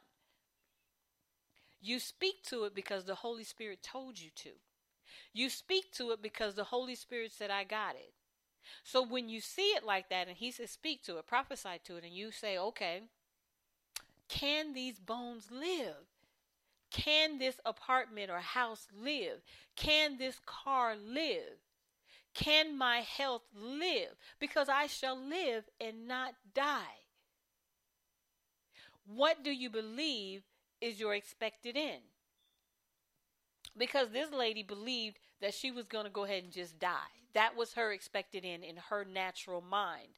You 1.80 1.98
speak 1.98 2.42
to 2.44 2.64
it 2.64 2.74
because 2.74 3.04
the 3.04 3.16
Holy 3.16 3.44
Spirit 3.44 3.82
told 3.82 4.18
you 4.18 4.30
to. 4.36 4.50
You 5.34 5.50
speak 5.50 5.92
to 5.92 6.10
it 6.10 6.22
because 6.22 6.54
the 6.54 6.64
Holy 6.64 6.94
Spirit 6.94 7.32
said, 7.32 7.50
I 7.50 7.64
got 7.64 7.94
it. 7.94 8.12
So 8.82 9.06
when 9.06 9.28
you 9.28 9.40
see 9.40 9.70
it 9.70 9.84
like 9.84 10.08
that 10.08 10.28
and 10.28 10.36
he 10.36 10.50
says, 10.50 10.70
speak 10.70 11.02
to 11.04 11.18
it, 11.18 11.26
prophesy 11.26 11.80
to 11.84 11.96
it, 11.96 12.04
and 12.04 12.12
you 12.12 12.30
say, 12.32 12.58
okay, 12.58 13.02
can 14.28 14.72
these 14.74 14.98
bones 14.98 15.48
live? 15.50 16.06
Can 16.90 17.38
this 17.38 17.60
apartment 17.66 18.30
or 18.30 18.38
house 18.38 18.86
live? 18.96 19.42
Can 19.76 20.18
this 20.18 20.40
car 20.46 20.94
live? 20.96 21.58
Can 22.34 22.76
my 22.76 22.98
health 22.98 23.42
live? 23.54 24.16
Because 24.38 24.68
I 24.68 24.86
shall 24.86 25.18
live 25.18 25.64
and 25.80 26.06
not 26.06 26.34
die. 26.54 27.02
What 29.06 29.42
do 29.42 29.50
you 29.50 29.70
believe 29.70 30.42
is 30.80 31.00
your 31.00 31.14
expected 31.14 31.76
end. 31.76 32.02
Because 33.76 34.10
this 34.10 34.32
lady 34.32 34.62
believed 34.62 35.18
that 35.40 35.54
she 35.54 35.70
was 35.70 35.86
going 35.86 36.04
to 36.04 36.10
go 36.10 36.24
ahead 36.24 36.44
and 36.44 36.52
just 36.52 36.78
die. 36.78 37.12
That 37.34 37.56
was 37.56 37.74
her 37.74 37.92
expected 37.92 38.44
end 38.44 38.64
in 38.64 38.76
her 38.88 39.04
natural 39.04 39.60
mind. 39.60 40.08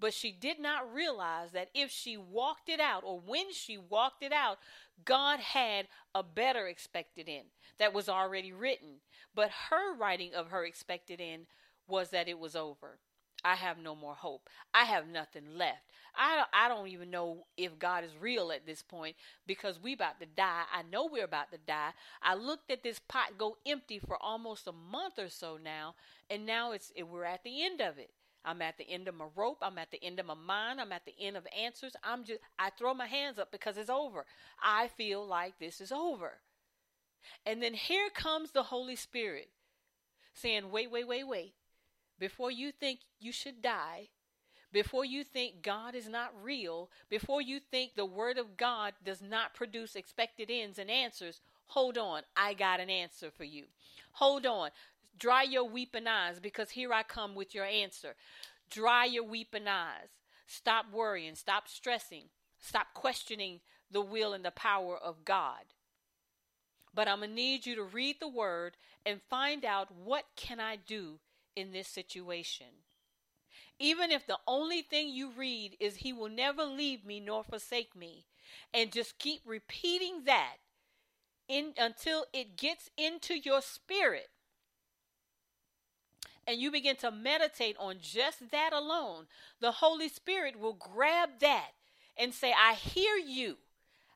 But 0.00 0.12
she 0.12 0.32
did 0.32 0.58
not 0.58 0.92
realize 0.92 1.52
that 1.52 1.70
if 1.74 1.90
she 1.90 2.16
walked 2.16 2.68
it 2.68 2.80
out, 2.80 3.04
or 3.04 3.20
when 3.20 3.52
she 3.52 3.78
walked 3.78 4.22
it 4.22 4.32
out, 4.32 4.58
God 5.04 5.40
had 5.40 5.88
a 6.14 6.22
better 6.22 6.66
expected 6.66 7.28
end 7.28 7.48
that 7.78 7.94
was 7.94 8.08
already 8.08 8.52
written. 8.52 9.00
But 9.34 9.50
her 9.70 9.94
writing 9.94 10.34
of 10.34 10.48
her 10.48 10.64
expected 10.64 11.20
end 11.20 11.46
was 11.86 12.10
that 12.10 12.28
it 12.28 12.38
was 12.38 12.56
over. 12.56 12.98
I 13.44 13.56
have 13.56 13.78
no 13.78 13.94
more 13.94 14.14
hope. 14.14 14.48
I 14.72 14.84
have 14.84 15.06
nothing 15.06 15.58
left. 15.58 15.92
I 16.16 16.44
I 16.52 16.68
don't 16.68 16.88
even 16.88 17.10
know 17.10 17.46
if 17.56 17.78
God 17.78 18.02
is 18.02 18.16
real 18.18 18.50
at 18.50 18.64
this 18.66 18.80
point 18.80 19.16
because 19.46 19.78
we 19.78 19.92
about 19.92 20.18
to 20.20 20.26
die. 20.26 20.62
I 20.72 20.82
know 20.82 21.06
we're 21.06 21.24
about 21.24 21.52
to 21.52 21.58
die. 21.58 21.90
I 22.22 22.34
looked 22.34 22.70
at 22.70 22.82
this 22.82 23.00
pot 23.00 23.36
go 23.36 23.58
empty 23.66 23.98
for 23.98 24.16
almost 24.22 24.66
a 24.66 24.72
month 24.72 25.18
or 25.18 25.28
so 25.28 25.58
now, 25.62 25.94
and 26.30 26.46
now 26.46 26.72
it's 26.72 26.90
we're 26.96 27.24
at 27.24 27.44
the 27.44 27.64
end 27.64 27.82
of 27.82 27.98
it. 27.98 28.10
I'm 28.44 28.60
at 28.62 28.78
the 28.78 28.88
end 28.88 29.08
of 29.08 29.14
my 29.14 29.26
rope. 29.34 29.58
I'm 29.62 29.78
at 29.78 29.90
the 29.90 30.02
end 30.02 30.20
of 30.20 30.26
my 30.26 30.34
mind. 30.34 30.80
I'm 30.80 30.92
at 30.92 31.04
the 31.04 31.14
end 31.18 31.36
of 31.36 31.46
answers. 31.56 31.96
I'm 32.02 32.24
just 32.24 32.40
I 32.58 32.70
throw 32.70 32.94
my 32.94 33.06
hands 33.06 33.38
up 33.38 33.50
because 33.50 33.76
it's 33.78 33.90
over. 33.90 34.26
I 34.62 34.88
feel 34.88 35.26
like 35.26 35.58
this 35.58 35.80
is 35.80 35.92
over. 35.92 36.34
And 37.46 37.62
then 37.62 37.74
here 37.74 38.10
comes 38.10 38.50
the 38.50 38.64
Holy 38.64 38.96
Spirit 38.96 39.48
saying, 40.34 40.70
"Wait, 40.70 40.90
wait, 40.90 41.08
wait, 41.08 41.24
wait. 41.24 41.54
Before 42.18 42.50
you 42.50 42.70
think 42.70 43.00
you 43.18 43.32
should 43.32 43.62
die, 43.62 44.08
before 44.74 45.04
you 45.04 45.22
think 45.22 45.62
God 45.62 45.94
is 45.94 46.08
not 46.08 46.32
real, 46.42 46.90
before 47.08 47.40
you 47.40 47.60
think 47.60 47.94
the 47.94 48.04
Word 48.04 48.38
of 48.38 48.56
God 48.56 48.92
does 49.04 49.22
not 49.22 49.54
produce 49.54 49.94
expected 49.94 50.50
ends 50.50 50.80
and 50.80 50.90
answers, 50.90 51.40
hold 51.66 51.96
on. 51.96 52.22
I 52.36 52.54
got 52.54 52.80
an 52.80 52.90
answer 52.90 53.30
for 53.30 53.44
you. 53.44 53.66
Hold 54.12 54.46
on. 54.46 54.70
Dry 55.18 55.42
your 55.42 55.64
weeping 55.64 56.06
eyes 56.06 56.40
because 56.40 56.70
here 56.70 56.92
I 56.92 57.02
come 57.02 57.34
with 57.34 57.54
your 57.54 57.64
answer. 57.64 58.14
Dry 58.70 59.04
your 59.04 59.24
weeping 59.24 59.68
eyes. 59.68 60.08
Stop 60.46 60.86
worrying. 60.92 61.34
Stop 61.34 61.68
stressing. 61.68 62.24
Stop 62.60 62.88
questioning 62.94 63.60
the 63.90 64.00
will 64.00 64.32
and 64.32 64.44
the 64.44 64.50
power 64.50 64.96
of 64.96 65.24
God. 65.24 65.74
But 66.94 67.08
I'm 67.08 67.18
going 67.18 67.30
to 67.30 67.34
need 67.34 67.66
you 67.66 67.74
to 67.76 67.82
read 67.82 68.16
the 68.20 68.28
word 68.28 68.76
and 69.04 69.20
find 69.28 69.64
out 69.64 69.88
what 69.92 70.24
can 70.36 70.60
I 70.60 70.76
do 70.76 71.18
in 71.56 71.72
this 71.72 71.88
situation. 71.88 72.66
Even 73.78 74.10
if 74.10 74.26
the 74.26 74.38
only 74.46 74.82
thing 74.82 75.08
you 75.08 75.30
read 75.36 75.76
is, 75.80 75.96
He 75.96 76.12
will 76.12 76.28
never 76.28 76.64
leave 76.64 77.04
me 77.04 77.18
nor 77.20 77.42
forsake 77.42 77.96
me, 77.96 78.26
and 78.72 78.92
just 78.92 79.18
keep 79.18 79.40
repeating 79.44 80.24
that 80.24 80.56
in, 81.48 81.74
until 81.76 82.26
it 82.32 82.56
gets 82.56 82.90
into 82.96 83.34
your 83.36 83.60
spirit. 83.60 84.28
And 86.46 86.60
you 86.60 86.70
begin 86.70 86.96
to 86.96 87.10
meditate 87.10 87.76
on 87.78 87.96
just 88.00 88.50
that 88.50 88.72
alone, 88.72 89.26
the 89.60 89.72
Holy 89.72 90.08
Spirit 90.08 90.58
will 90.58 90.74
grab 90.74 91.30
that 91.40 91.70
and 92.18 92.34
say, 92.34 92.52
I 92.52 92.74
hear 92.74 93.16
you. 93.16 93.56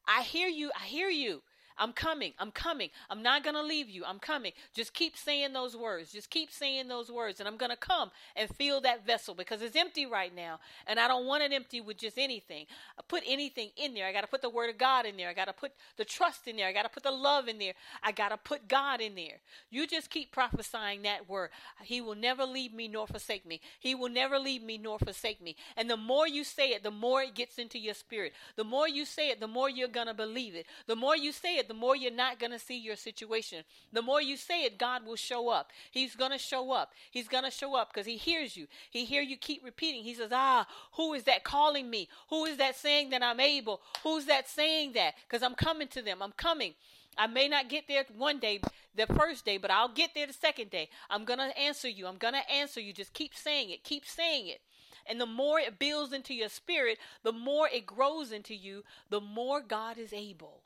I 0.06 0.22
hear 0.22 0.48
you. 0.48 0.70
I 0.78 0.84
hear 0.86 1.08
you. 1.08 1.42
I'm 1.78 1.92
coming. 1.92 2.32
I'm 2.38 2.50
coming. 2.50 2.90
I'm 3.08 3.22
not 3.22 3.44
going 3.44 3.54
to 3.54 3.62
leave 3.62 3.88
you. 3.88 4.04
I'm 4.04 4.18
coming. 4.18 4.52
Just 4.74 4.92
keep 4.92 5.16
saying 5.16 5.52
those 5.52 5.76
words. 5.76 6.12
Just 6.12 6.30
keep 6.30 6.50
saying 6.50 6.88
those 6.88 7.10
words. 7.10 7.40
And 7.40 7.48
I'm 7.48 7.56
going 7.56 7.70
to 7.70 7.76
come 7.76 8.10
and 8.36 8.48
fill 8.56 8.80
that 8.82 9.06
vessel 9.06 9.34
because 9.34 9.62
it's 9.62 9.76
empty 9.76 10.06
right 10.06 10.34
now. 10.34 10.58
And 10.86 10.98
I 10.98 11.08
don't 11.08 11.26
want 11.26 11.42
it 11.42 11.52
empty 11.52 11.80
with 11.80 11.98
just 11.98 12.18
anything. 12.18 12.66
I 12.98 13.02
put 13.06 13.22
anything 13.26 13.70
in 13.76 13.94
there. 13.94 14.06
I 14.06 14.12
got 14.12 14.22
to 14.22 14.26
put 14.26 14.42
the 14.42 14.50
word 14.50 14.70
of 14.70 14.78
God 14.78 15.06
in 15.06 15.16
there. 15.16 15.28
I 15.28 15.34
got 15.34 15.46
to 15.46 15.52
put 15.52 15.72
the 15.96 16.04
trust 16.04 16.48
in 16.48 16.56
there. 16.56 16.66
I 16.66 16.72
got 16.72 16.82
to 16.82 16.88
put 16.88 17.02
the 17.02 17.10
love 17.10 17.48
in 17.48 17.58
there. 17.58 17.74
I 18.02 18.12
got 18.12 18.30
to 18.30 18.36
put 18.36 18.68
God 18.68 19.00
in 19.00 19.14
there. 19.14 19.38
You 19.70 19.86
just 19.86 20.10
keep 20.10 20.32
prophesying 20.32 21.02
that 21.02 21.28
word. 21.28 21.50
He 21.82 22.00
will 22.00 22.16
never 22.16 22.44
leave 22.44 22.72
me 22.72 22.88
nor 22.88 23.06
forsake 23.06 23.46
me. 23.46 23.60
He 23.78 23.94
will 23.94 24.10
never 24.10 24.38
leave 24.38 24.62
me 24.62 24.78
nor 24.78 24.98
forsake 24.98 25.40
me. 25.40 25.56
And 25.76 25.88
the 25.88 25.96
more 25.96 26.26
you 26.26 26.44
say 26.44 26.70
it, 26.70 26.82
the 26.82 26.90
more 26.90 27.22
it 27.22 27.34
gets 27.34 27.58
into 27.58 27.78
your 27.78 27.94
spirit. 27.94 28.32
The 28.56 28.64
more 28.64 28.88
you 28.88 29.04
say 29.04 29.30
it, 29.30 29.40
the 29.40 29.46
more 29.46 29.70
you're 29.70 29.88
going 29.88 30.06
to 30.06 30.14
believe 30.14 30.54
it. 30.54 30.66
The 30.86 30.96
more 30.96 31.16
you 31.16 31.32
say 31.32 31.56
it, 31.56 31.67
the 31.68 31.74
more 31.74 31.94
you're 31.94 32.10
not 32.10 32.40
going 32.40 32.50
to 32.50 32.58
see 32.58 32.78
your 32.78 32.96
situation. 32.96 33.62
The 33.92 34.02
more 34.02 34.20
you 34.20 34.36
say 34.36 34.64
it, 34.64 34.78
God 34.78 35.06
will 35.06 35.16
show 35.16 35.50
up. 35.50 35.70
He's 35.90 36.16
going 36.16 36.32
to 36.32 36.38
show 36.38 36.72
up. 36.72 36.92
He's 37.10 37.28
going 37.28 37.44
to 37.44 37.50
show 37.50 37.76
up 37.76 37.92
because 37.92 38.06
he 38.06 38.16
hears 38.16 38.56
you. 38.56 38.66
He 38.90 39.04
hear 39.04 39.22
you 39.22 39.36
keep 39.36 39.64
repeating. 39.64 40.02
He 40.02 40.14
says, 40.14 40.30
"Ah, 40.32 40.66
who 40.92 41.14
is 41.14 41.24
that 41.24 41.44
calling 41.44 41.88
me? 41.88 42.08
Who 42.30 42.44
is 42.46 42.56
that 42.56 42.76
saying 42.76 43.10
that 43.10 43.22
I'm 43.22 43.40
able? 43.40 43.82
Who's 44.02 44.24
that 44.24 44.48
saying 44.48 44.94
that? 44.94 45.14
Because 45.28 45.42
I'm 45.42 45.54
coming 45.54 45.88
to 45.88 46.02
them. 46.02 46.22
I'm 46.22 46.32
coming." 46.32 46.74
I 47.20 47.26
may 47.26 47.48
not 47.48 47.68
get 47.68 47.88
there 47.88 48.04
one 48.16 48.38
day, 48.38 48.60
the 48.94 49.06
first 49.08 49.44
day, 49.44 49.58
but 49.58 49.72
I'll 49.72 49.88
get 49.88 50.10
there 50.14 50.28
the 50.28 50.32
second 50.32 50.70
day. 50.70 50.88
I'm 51.10 51.24
going 51.24 51.40
to 51.40 51.58
answer 51.58 51.88
you. 51.88 52.06
I'm 52.06 52.16
going 52.16 52.34
to 52.34 52.48
answer 52.50 52.80
you. 52.80 52.92
Just 52.92 53.12
keep 53.12 53.34
saying 53.34 53.70
it. 53.70 53.82
Keep 53.82 54.06
saying 54.06 54.46
it. 54.46 54.60
And 55.04 55.20
the 55.20 55.26
more 55.26 55.58
it 55.58 55.78
builds 55.78 56.12
into 56.12 56.32
your 56.32 56.48
spirit, 56.48 56.98
the 57.24 57.32
more 57.32 57.68
it 57.68 57.86
grows 57.86 58.30
into 58.30 58.54
you, 58.54 58.84
the 59.10 59.20
more 59.20 59.60
God 59.60 59.98
is 59.98 60.12
able. 60.12 60.60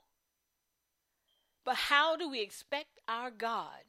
But 1.65 1.75
how 1.75 2.15
do 2.15 2.29
we 2.29 2.41
expect 2.41 2.99
our 3.07 3.31
God 3.31 3.83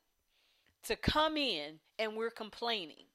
to 0.85 0.97
come 0.97 1.37
in 1.37 1.81
and 1.99 2.17
we're 2.17 2.31
complaining? 2.31 3.07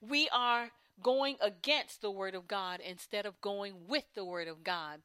We 0.00 0.28
are 0.30 0.70
going 1.02 1.36
against 1.40 2.00
the 2.00 2.10
Word 2.10 2.34
of 2.34 2.48
God 2.48 2.80
instead 2.80 3.26
of 3.26 3.40
going 3.40 3.74
with 3.86 4.04
the 4.14 4.24
Word 4.24 4.48
of 4.48 4.64
God. 4.64 5.00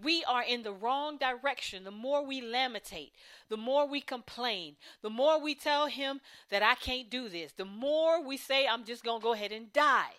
We 0.00 0.24
are 0.24 0.42
in 0.42 0.64
the 0.64 0.72
wrong 0.72 1.18
direction. 1.18 1.84
The 1.84 1.90
more 1.90 2.26
we 2.26 2.40
lamentate, 2.40 3.12
the 3.48 3.56
more 3.56 3.86
we 3.86 4.00
complain, 4.00 4.76
the 5.02 5.10
more 5.10 5.40
we 5.40 5.54
tell 5.54 5.86
Him 5.86 6.20
that 6.50 6.62
I 6.62 6.74
can't 6.74 7.08
do 7.08 7.28
this, 7.28 7.52
the 7.52 7.64
more 7.64 8.22
we 8.22 8.36
say, 8.36 8.66
I'm 8.66 8.84
just 8.84 9.04
going 9.04 9.20
to 9.20 9.24
go 9.24 9.32
ahead 9.32 9.52
and 9.52 9.72
die 9.72 10.14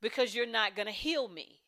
because 0.00 0.34
you're 0.34 0.46
not 0.46 0.74
going 0.74 0.86
to 0.86 0.92
heal 0.92 1.28
me. 1.28 1.60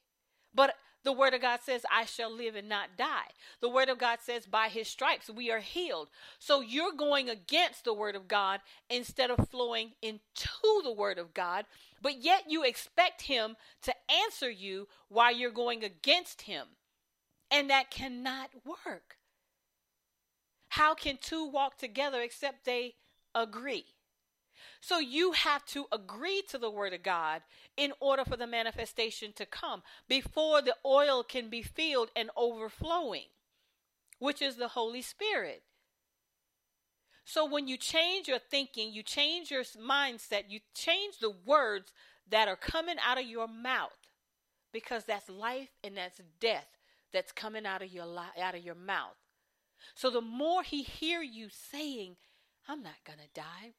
But 0.54 0.74
the 1.04 1.12
word 1.12 1.34
of 1.34 1.40
God 1.40 1.60
says, 1.62 1.84
I 1.90 2.04
shall 2.04 2.34
live 2.34 2.54
and 2.54 2.68
not 2.68 2.96
die. 2.96 3.30
The 3.60 3.68
word 3.68 3.88
of 3.88 3.98
God 3.98 4.18
says, 4.22 4.46
by 4.46 4.68
his 4.68 4.88
stripes 4.88 5.28
we 5.28 5.50
are 5.50 5.60
healed. 5.60 6.08
So 6.38 6.60
you're 6.60 6.92
going 6.92 7.28
against 7.28 7.84
the 7.84 7.94
word 7.94 8.14
of 8.14 8.28
God 8.28 8.60
instead 8.88 9.30
of 9.30 9.48
flowing 9.48 9.92
into 10.00 10.48
the 10.84 10.92
word 10.92 11.18
of 11.18 11.34
God, 11.34 11.64
but 12.00 12.22
yet 12.22 12.44
you 12.48 12.62
expect 12.62 13.22
him 13.22 13.56
to 13.82 13.94
answer 14.24 14.50
you 14.50 14.88
while 15.08 15.34
you're 15.34 15.50
going 15.50 15.84
against 15.84 16.42
him. 16.42 16.66
And 17.50 17.68
that 17.68 17.90
cannot 17.90 18.50
work. 18.64 19.18
How 20.70 20.94
can 20.94 21.18
two 21.20 21.46
walk 21.46 21.76
together 21.76 22.22
except 22.22 22.64
they 22.64 22.94
agree? 23.34 23.84
So 24.82 24.98
you 24.98 25.30
have 25.30 25.64
to 25.66 25.86
agree 25.92 26.42
to 26.48 26.58
the 26.58 26.68
word 26.68 26.92
of 26.92 27.04
God 27.04 27.42
in 27.76 27.92
order 28.00 28.24
for 28.24 28.36
the 28.36 28.48
manifestation 28.48 29.32
to 29.36 29.46
come 29.46 29.84
before 30.08 30.60
the 30.60 30.74
oil 30.84 31.22
can 31.22 31.48
be 31.48 31.62
filled 31.62 32.10
and 32.16 32.30
overflowing, 32.36 33.26
which 34.18 34.42
is 34.42 34.56
the 34.56 34.66
Holy 34.66 35.00
Spirit. 35.00 35.62
So 37.24 37.46
when 37.46 37.68
you 37.68 37.76
change 37.76 38.26
your 38.26 38.40
thinking, 38.40 38.92
you 38.92 39.04
change 39.04 39.52
your 39.52 39.62
mindset, 39.62 40.46
you 40.48 40.58
change 40.74 41.18
the 41.18 41.30
words 41.30 41.92
that 42.28 42.48
are 42.48 42.56
coming 42.56 42.96
out 43.06 43.20
of 43.20 43.24
your 43.24 43.46
mouth 43.46 43.90
because 44.72 45.04
that's 45.04 45.28
life 45.28 45.70
and 45.84 45.96
that's 45.96 46.20
death 46.40 46.66
that's 47.12 47.30
coming 47.30 47.66
out 47.66 47.82
of 47.82 47.92
your 47.92 48.06
li- 48.06 48.42
out 48.42 48.56
of 48.56 48.64
your 48.64 48.74
mouth. 48.74 49.14
So 49.94 50.10
the 50.10 50.20
more 50.20 50.64
he 50.64 50.82
hear 50.82 51.22
you 51.22 51.50
saying, 51.50 52.16
I'm 52.68 52.82
not 52.82 53.04
going 53.06 53.20
to 53.20 53.40
die 53.40 53.74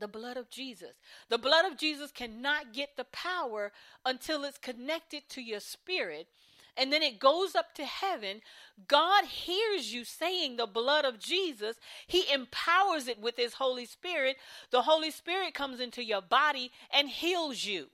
the 0.00 0.08
blood 0.08 0.36
of 0.36 0.50
Jesus. 0.50 0.94
The 1.28 1.38
blood 1.38 1.64
of 1.64 1.78
Jesus 1.78 2.10
cannot 2.10 2.72
get 2.72 2.96
the 2.96 3.04
power 3.04 3.72
until 4.04 4.44
it's 4.44 4.58
connected 4.58 5.28
to 5.30 5.40
your 5.40 5.60
spirit. 5.60 6.28
And 6.76 6.92
then 6.92 7.02
it 7.02 7.18
goes 7.18 7.54
up 7.54 7.74
to 7.76 7.84
heaven. 7.84 8.42
God 8.86 9.24
hears 9.24 9.94
you 9.94 10.04
saying 10.04 10.56
the 10.56 10.66
blood 10.66 11.04
of 11.06 11.18
Jesus. 11.18 11.76
He 12.06 12.30
empowers 12.30 13.08
it 13.08 13.18
with 13.18 13.36
His 13.36 13.54
Holy 13.54 13.86
Spirit. 13.86 14.36
The 14.70 14.82
Holy 14.82 15.10
Spirit 15.10 15.54
comes 15.54 15.80
into 15.80 16.04
your 16.04 16.20
body 16.20 16.70
and 16.92 17.08
heals 17.08 17.64
you. 17.64 17.86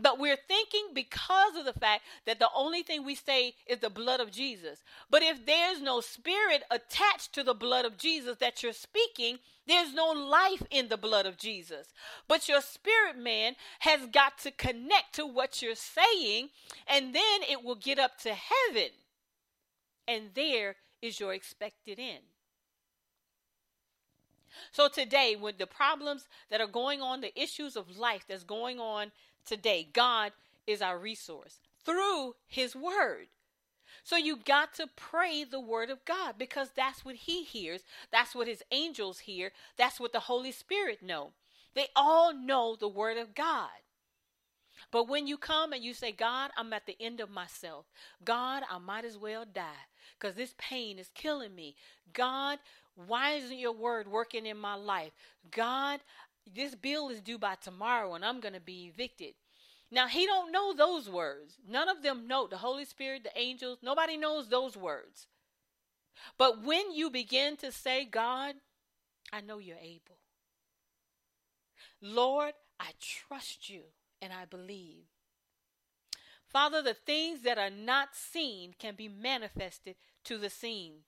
But 0.00 0.18
we're 0.18 0.36
thinking 0.36 0.88
because 0.94 1.56
of 1.56 1.64
the 1.64 1.72
fact 1.72 2.04
that 2.26 2.38
the 2.38 2.48
only 2.54 2.82
thing 2.82 3.04
we 3.04 3.14
say 3.14 3.54
is 3.66 3.78
the 3.78 3.90
blood 3.90 4.20
of 4.20 4.30
Jesus. 4.30 4.82
But 5.10 5.22
if 5.22 5.44
there's 5.44 5.80
no 5.80 6.00
spirit 6.00 6.62
attached 6.70 7.32
to 7.34 7.42
the 7.42 7.54
blood 7.54 7.84
of 7.84 7.98
Jesus 7.98 8.38
that 8.38 8.62
you're 8.62 8.72
speaking, 8.72 9.38
there's 9.66 9.92
no 9.92 10.10
life 10.10 10.62
in 10.70 10.88
the 10.88 10.96
blood 10.96 11.26
of 11.26 11.36
Jesus. 11.36 11.88
But 12.28 12.48
your 12.48 12.60
spirit 12.60 13.18
man 13.18 13.56
has 13.80 14.06
got 14.06 14.38
to 14.38 14.50
connect 14.50 15.14
to 15.14 15.26
what 15.26 15.62
you're 15.62 15.74
saying, 15.74 16.50
and 16.86 17.14
then 17.14 17.42
it 17.50 17.64
will 17.64 17.74
get 17.74 17.98
up 17.98 18.18
to 18.18 18.34
heaven. 18.34 18.90
And 20.06 20.30
there 20.34 20.76
is 21.02 21.18
your 21.18 21.34
expected 21.34 21.98
end. 21.98 22.24
So 24.72 24.88
today, 24.88 25.36
with 25.36 25.58
the 25.58 25.66
problems 25.66 26.26
that 26.50 26.60
are 26.60 26.66
going 26.66 27.00
on, 27.00 27.20
the 27.20 27.38
issues 27.40 27.76
of 27.76 27.98
life 27.98 28.24
that's 28.28 28.44
going 28.44 28.80
on 28.80 29.12
today. 29.48 29.88
God 29.92 30.32
is 30.66 30.82
our 30.82 30.98
resource 30.98 31.60
through 31.84 32.34
His 32.46 32.76
Word. 32.76 33.28
So 34.04 34.16
you 34.16 34.36
got 34.36 34.74
to 34.74 34.86
pray 34.96 35.44
the 35.44 35.60
Word 35.60 35.90
of 35.90 36.04
God 36.04 36.34
because 36.38 36.70
that's 36.74 37.04
what 37.04 37.16
He 37.16 37.44
hears. 37.44 37.82
That's 38.10 38.34
what 38.34 38.46
His 38.46 38.62
angels 38.70 39.20
hear. 39.20 39.52
That's 39.76 39.98
what 39.98 40.12
the 40.12 40.20
Holy 40.20 40.52
Spirit 40.52 41.02
know. 41.02 41.32
They 41.74 41.86
all 41.96 42.32
know 42.32 42.76
the 42.76 42.88
Word 42.88 43.18
of 43.18 43.34
God. 43.34 43.70
But 44.90 45.08
when 45.08 45.26
you 45.26 45.36
come 45.36 45.72
and 45.72 45.82
you 45.82 45.92
say, 45.92 46.12
God, 46.12 46.50
I'm 46.56 46.72
at 46.72 46.86
the 46.86 46.96
end 47.00 47.20
of 47.20 47.30
myself. 47.30 47.86
God, 48.24 48.62
I 48.70 48.78
might 48.78 49.04
as 49.04 49.18
well 49.18 49.44
die 49.44 49.86
because 50.18 50.36
this 50.36 50.54
pain 50.56 50.98
is 50.98 51.10
killing 51.14 51.54
me. 51.54 51.74
God, 52.12 52.58
why 53.06 53.32
isn't 53.32 53.58
your 53.58 53.72
word 53.72 54.08
working 54.08 54.46
in 54.46 54.56
my 54.56 54.74
life? 54.74 55.12
God, 55.50 56.00
this 56.54 56.74
bill 56.74 57.08
is 57.08 57.20
due 57.20 57.38
by 57.38 57.54
tomorrow 57.56 58.14
and 58.14 58.24
I'm 58.24 58.40
going 58.40 58.54
to 58.54 58.60
be 58.60 58.92
evicted. 58.92 59.34
Now 59.90 60.06
he 60.06 60.26
don't 60.26 60.52
know 60.52 60.74
those 60.74 61.08
words. 61.08 61.56
None 61.68 61.88
of 61.88 62.02
them 62.02 62.26
know 62.26 62.46
the 62.46 62.58
Holy 62.58 62.84
Spirit, 62.84 63.24
the 63.24 63.38
angels, 63.38 63.78
nobody 63.82 64.16
knows 64.16 64.48
those 64.48 64.76
words. 64.76 65.26
But 66.36 66.62
when 66.62 66.92
you 66.92 67.10
begin 67.10 67.56
to 67.58 67.72
say, 67.72 68.04
God, 68.04 68.56
I 69.32 69.40
know 69.40 69.58
you're 69.58 69.76
able. 69.76 70.18
Lord, 72.00 72.52
I 72.78 72.90
trust 73.00 73.68
you 73.68 73.82
and 74.20 74.32
I 74.32 74.44
believe. 74.44 75.04
Father, 76.48 76.80
the 76.80 76.94
things 76.94 77.42
that 77.42 77.58
are 77.58 77.70
not 77.70 78.08
seen 78.14 78.74
can 78.78 78.94
be 78.94 79.08
manifested 79.08 79.96
to 80.24 80.38
the 80.38 80.50
seen. 80.50 81.00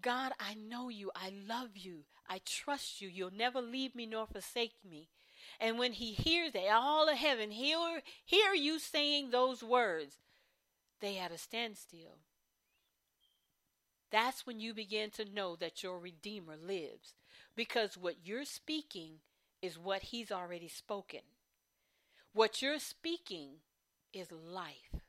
God, 0.00 0.32
I 0.38 0.54
know 0.54 0.88
you. 0.88 1.10
I 1.14 1.32
love 1.48 1.70
you. 1.74 2.04
I 2.32 2.40
trust 2.46 3.02
you. 3.02 3.10
You'll 3.10 3.30
never 3.30 3.60
leave 3.60 3.94
me 3.94 4.06
nor 4.06 4.26
forsake 4.26 4.76
me. 4.88 5.10
And 5.60 5.78
when 5.78 5.92
he 5.92 6.12
hears 6.12 6.54
that, 6.54 6.72
all 6.72 7.06
of 7.06 7.18
heaven 7.18 7.50
hear, 7.50 8.00
hear 8.24 8.54
you 8.54 8.78
saying 8.78 9.30
those 9.30 9.62
words, 9.62 10.16
they 11.02 11.18
at 11.18 11.30
a 11.30 11.36
standstill. 11.36 12.16
That's 14.10 14.46
when 14.46 14.60
you 14.60 14.72
begin 14.72 15.10
to 15.10 15.26
know 15.26 15.56
that 15.56 15.82
your 15.82 15.98
Redeemer 15.98 16.56
lives. 16.56 17.12
Because 17.54 17.98
what 17.98 18.16
you're 18.24 18.46
speaking 18.46 19.16
is 19.60 19.78
what 19.78 20.00
he's 20.00 20.32
already 20.32 20.68
spoken. 20.68 21.20
What 22.32 22.62
you're 22.62 22.78
speaking 22.78 23.56
is 24.14 24.32
life. 24.32 25.02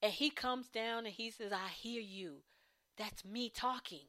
And 0.00 0.12
he 0.12 0.30
comes 0.30 0.68
down 0.68 1.06
and 1.06 1.14
he 1.14 1.32
says, 1.32 1.50
I 1.52 1.70
hear 1.70 2.00
you. 2.00 2.36
That's 2.96 3.24
me 3.24 3.50
talking. 3.52 4.06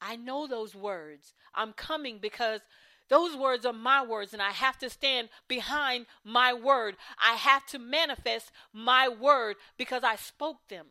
I 0.00 0.16
know 0.16 0.46
those 0.46 0.74
words. 0.74 1.34
I'm 1.54 1.72
coming 1.72 2.18
because 2.20 2.60
those 3.08 3.36
words 3.36 3.64
are 3.64 3.72
my 3.72 4.04
words, 4.04 4.32
and 4.32 4.42
I 4.42 4.50
have 4.50 4.78
to 4.78 4.90
stand 4.90 5.28
behind 5.48 6.06
my 6.24 6.52
word. 6.52 6.96
I 7.22 7.34
have 7.34 7.64
to 7.66 7.78
manifest 7.78 8.50
my 8.72 9.08
word 9.08 9.56
because 9.78 10.02
I 10.02 10.16
spoke 10.16 10.68
them. 10.68 10.86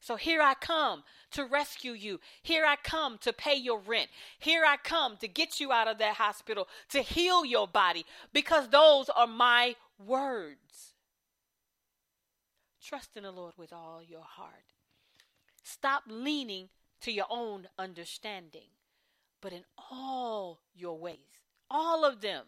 So 0.00 0.16
here 0.16 0.42
I 0.42 0.54
come 0.54 1.04
to 1.32 1.44
rescue 1.44 1.92
you. 1.92 2.18
Here 2.42 2.64
I 2.66 2.76
come 2.76 3.18
to 3.18 3.32
pay 3.32 3.54
your 3.54 3.78
rent. 3.78 4.08
Here 4.38 4.64
I 4.66 4.76
come 4.76 5.16
to 5.18 5.28
get 5.28 5.60
you 5.60 5.70
out 5.70 5.86
of 5.86 5.98
that 5.98 6.16
hospital, 6.16 6.66
to 6.88 7.02
heal 7.02 7.44
your 7.44 7.68
body, 7.68 8.04
because 8.32 8.68
those 8.68 9.08
are 9.10 9.28
my 9.28 9.76
words. 10.04 10.94
Trust 12.82 13.10
in 13.16 13.22
the 13.22 13.30
Lord 13.30 13.52
with 13.56 13.72
all 13.72 14.02
your 14.02 14.24
heart 14.24 14.72
Stop 15.62 16.02
leaning 16.06 16.68
to 17.02 17.12
your 17.12 17.26
own 17.28 17.68
understanding, 17.78 18.68
but 19.40 19.52
in 19.52 19.64
all 19.90 20.60
your 20.74 20.98
ways, 20.98 21.18
all 21.70 22.04
of 22.04 22.20
them, 22.20 22.44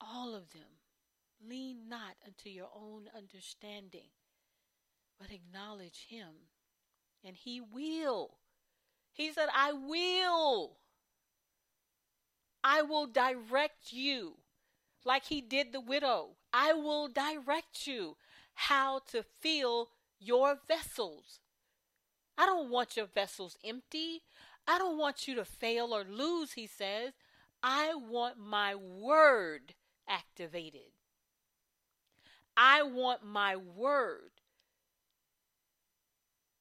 all 0.00 0.34
of 0.34 0.52
them, 0.52 0.62
lean 1.48 1.88
not 1.88 2.16
unto 2.24 2.48
your 2.48 2.68
own 2.74 3.08
understanding, 3.16 4.10
but 5.18 5.30
acknowledge 5.30 6.06
Him, 6.08 6.28
and 7.24 7.36
He 7.36 7.60
will. 7.60 8.38
He 9.12 9.32
said, 9.32 9.48
I 9.54 9.72
will. 9.72 10.76
I 12.62 12.82
will 12.82 13.06
direct 13.06 13.92
you 13.92 14.34
like 15.04 15.24
He 15.26 15.40
did 15.40 15.72
the 15.72 15.80
widow. 15.80 16.30
I 16.52 16.72
will 16.72 17.08
direct 17.08 17.86
you 17.86 18.16
how 18.54 19.00
to 19.12 19.22
fill 19.22 19.90
your 20.18 20.58
vessels. 20.66 21.40
I 22.38 22.46
don't 22.46 22.70
want 22.70 22.96
your 22.96 23.06
vessels 23.06 23.56
empty. 23.64 24.22
I 24.66 24.78
don't 24.78 24.98
want 24.98 25.28
you 25.28 25.34
to 25.36 25.44
fail 25.44 25.94
or 25.94 26.04
lose, 26.04 26.52
he 26.52 26.66
says. 26.66 27.12
I 27.62 27.94
want 27.94 28.38
my 28.38 28.74
word 28.74 29.74
activated. 30.08 30.92
I 32.56 32.82
want 32.82 33.24
my 33.24 33.56
word 33.56 34.30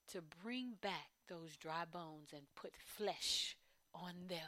to 0.10 0.22
bring 0.44 0.74
back 0.82 1.10
those 1.28 1.56
dry 1.56 1.84
bones 1.92 2.30
and 2.34 2.44
put 2.56 2.74
flesh 2.76 3.56
on 3.94 4.14
them. 4.28 4.40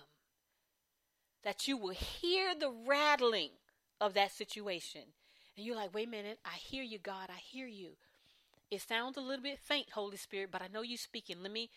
That 1.43 1.67
you 1.67 1.77
will 1.77 1.93
hear 1.93 2.53
the 2.53 2.71
rattling 2.85 3.51
of 3.99 4.13
that 4.13 4.31
situation. 4.31 5.01
And 5.55 5.65
you're 5.65 5.75
like, 5.75 5.93
wait 5.93 6.07
a 6.07 6.11
minute, 6.11 6.39
I 6.45 6.55
hear 6.57 6.83
you, 6.83 6.99
God, 6.99 7.29
I 7.29 7.39
hear 7.39 7.67
you. 7.67 7.91
It 8.69 8.81
sounds 8.81 9.17
a 9.17 9.21
little 9.21 9.43
bit 9.43 9.59
faint, 9.59 9.91
Holy 9.93 10.17
Spirit, 10.17 10.49
but 10.51 10.61
I 10.61 10.67
know 10.67 10.81
you're 10.81 10.97
speaking. 10.97 11.37
Let 11.41 11.51
me 11.51 11.69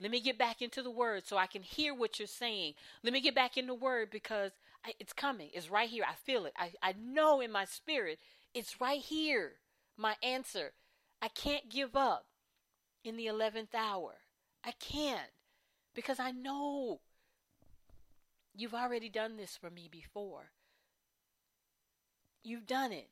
let 0.00 0.10
me 0.10 0.20
get 0.20 0.38
back 0.38 0.60
into 0.60 0.82
the 0.82 0.90
word 0.90 1.26
so 1.26 1.36
I 1.36 1.46
can 1.46 1.62
hear 1.62 1.94
what 1.94 2.18
you're 2.18 2.26
saying. 2.28 2.74
Let 3.02 3.12
me 3.12 3.20
get 3.20 3.34
back 3.34 3.56
in 3.56 3.66
the 3.66 3.74
word 3.74 4.10
because 4.10 4.52
I, 4.84 4.92
it's 4.98 5.12
coming. 5.12 5.50
It's 5.54 5.70
right 5.70 5.88
here. 5.88 6.04
I 6.08 6.14
feel 6.14 6.46
it. 6.46 6.52
I, 6.58 6.72
I 6.82 6.94
know 7.00 7.40
in 7.40 7.52
my 7.52 7.64
spirit 7.64 8.18
it's 8.54 8.80
right 8.80 9.00
here. 9.00 9.52
My 9.96 10.16
answer. 10.22 10.72
I 11.22 11.28
can't 11.28 11.70
give 11.70 11.96
up 11.96 12.26
in 13.04 13.16
the 13.16 13.26
11th 13.26 13.74
hour. 13.74 14.14
I 14.64 14.72
can't 14.72 15.30
because 15.94 16.18
I 16.18 16.32
know 16.32 17.00
you've 18.54 18.74
already 18.74 19.08
done 19.08 19.36
this 19.36 19.56
for 19.56 19.70
me 19.70 19.88
before. 19.90 20.50
You've 22.42 22.66
done 22.66 22.92
it. 22.92 23.08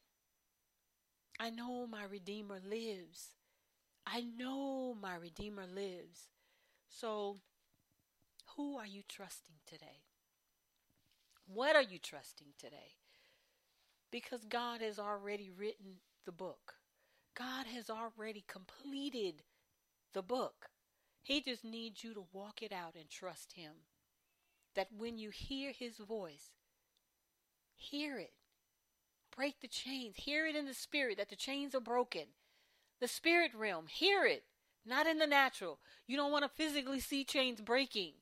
I 1.38 1.50
know 1.50 1.86
my 1.86 2.04
Redeemer 2.04 2.60
lives. 2.68 3.34
I 4.06 4.20
know 4.20 4.96
my 5.00 5.16
Redeemer 5.16 5.66
lives. 5.66 6.28
So, 6.88 7.38
who 8.56 8.76
are 8.76 8.86
you 8.86 9.02
trusting 9.08 9.56
today? 9.66 10.02
What 11.46 11.76
are 11.76 11.82
you 11.82 11.98
trusting 11.98 12.48
today? 12.58 12.96
Because 14.10 14.44
God 14.44 14.80
has 14.80 14.98
already 14.98 15.50
written 15.50 15.96
the 16.24 16.32
book, 16.32 16.74
God 17.34 17.66
has 17.66 17.88
already 17.90 18.44
completed 18.46 19.42
the 20.12 20.22
book. 20.22 20.68
He 21.22 21.40
just 21.40 21.64
needs 21.64 22.02
you 22.02 22.14
to 22.14 22.26
walk 22.32 22.62
it 22.62 22.72
out 22.72 22.94
and 22.94 23.08
trust 23.08 23.52
Him. 23.54 23.72
That 24.74 24.88
when 24.96 25.18
you 25.18 25.30
hear 25.30 25.72
His 25.72 25.96
voice, 25.98 26.50
hear 27.74 28.18
it. 28.18 28.32
Break 29.34 29.60
the 29.60 29.68
chains. 29.68 30.16
Hear 30.16 30.46
it 30.46 30.56
in 30.56 30.66
the 30.66 30.74
spirit 30.74 31.16
that 31.18 31.30
the 31.30 31.36
chains 31.36 31.74
are 31.74 31.80
broken. 31.80 32.26
The 33.00 33.08
spirit 33.08 33.52
realm, 33.54 33.86
hear 33.88 34.24
it, 34.24 34.44
not 34.86 35.06
in 35.06 35.18
the 35.18 35.26
natural. 35.26 35.78
You 36.06 36.16
don't 36.16 36.32
want 36.32 36.44
to 36.44 36.50
physically 36.50 37.00
see 37.00 37.24
chains 37.24 37.60
breaking. 37.60 38.12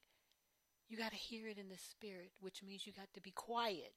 You 0.88 0.96
got 0.96 1.10
to 1.10 1.16
hear 1.16 1.48
it 1.48 1.58
in 1.58 1.68
the 1.68 1.78
spirit, 1.78 2.32
which 2.40 2.62
means 2.62 2.86
you 2.86 2.92
got 2.92 3.12
to 3.14 3.20
be 3.20 3.30
quiet. 3.30 3.92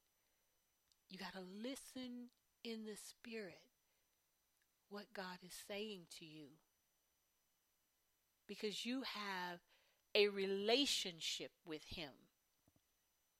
You 1.09 1.17
got 1.17 1.33
to 1.33 1.39
listen 1.39 2.29
in 2.63 2.85
the 2.85 2.95
spirit 2.95 3.61
what 4.89 5.13
God 5.13 5.37
is 5.43 5.53
saying 5.67 6.01
to 6.19 6.25
you. 6.25 6.47
Because 8.47 8.85
you 8.85 9.03
have 9.03 9.59
a 10.13 10.27
relationship 10.27 11.51
with 11.65 11.83
Him 11.83 12.11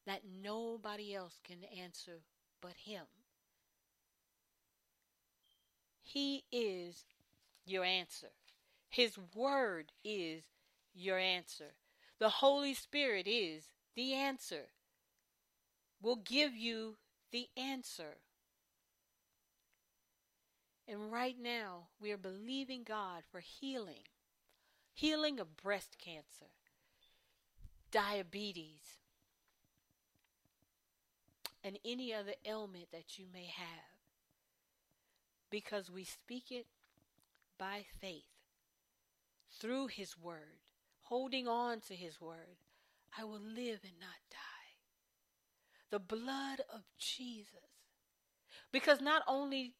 that 0.06 0.22
nobody 0.42 1.14
else 1.14 1.40
can 1.44 1.58
answer 1.80 2.24
but 2.62 2.74
Him. 2.86 3.04
He 6.04 6.44
is 6.52 7.06
your 7.66 7.84
answer. 7.84 8.30
His 8.90 9.18
word 9.34 9.92
is 10.04 10.44
your 10.94 11.18
answer. 11.18 11.74
The 12.20 12.30
Holy 12.30 12.76
Spirit 12.76 13.28
is 13.28 13.64
the 13.96 14.14
answer. 14.14 14.68
Will 16.02 16.18
give 16.18 16.56
you 16.56 16.98
the 17.32 17.48
answer. 17.58 18.18
And 20.88 21.12
right 21.12 21.38
now, 21.42 21.88
we 22.00 22.12
are 22.12 22.18
believing 22.18 22.84
God 22.84 23.24
for 23.32 23.40
healing 23.40 24.04
healing 24.94 25.40
of 25.40 25.58
breast 25.58 25.98
cancer, 25.98 26.52
diabetes, 27.92 29.00
and 31.64 31.80
any 31.84 32.14
other 32.14 32.34
ailment 32.46 32.92
that 32.92 33.18
you 33.18 33.26
may 33.34 33.46
have 33.46 33.93
because 35.54 35.92
we 35.92 36.04
speak 36.04 36.46
it 36.50 36.66
by 37.60 37.86
faith 38.02 38.24
through 39.62 39.86
His 39.86 40.18
Word, 40.18 40.64
holding 41.04 41.48
on 41.48 41.80
to 41.82 41.94
His 41.94 42.20
Word. 42.20 42.58
I 43.16 43.24
will 43.24 43.40
live 43.40 43.82
and 43.84 44.00
not 44.00 44.18
die. 44.32 44.74
The 45.92 46.00
blood 46.00 46.62
of 46.74 46.82
Jesus. 46.98 47.70
Because 48.72 49.00
not 49.00 49.22
only 49.28 49.76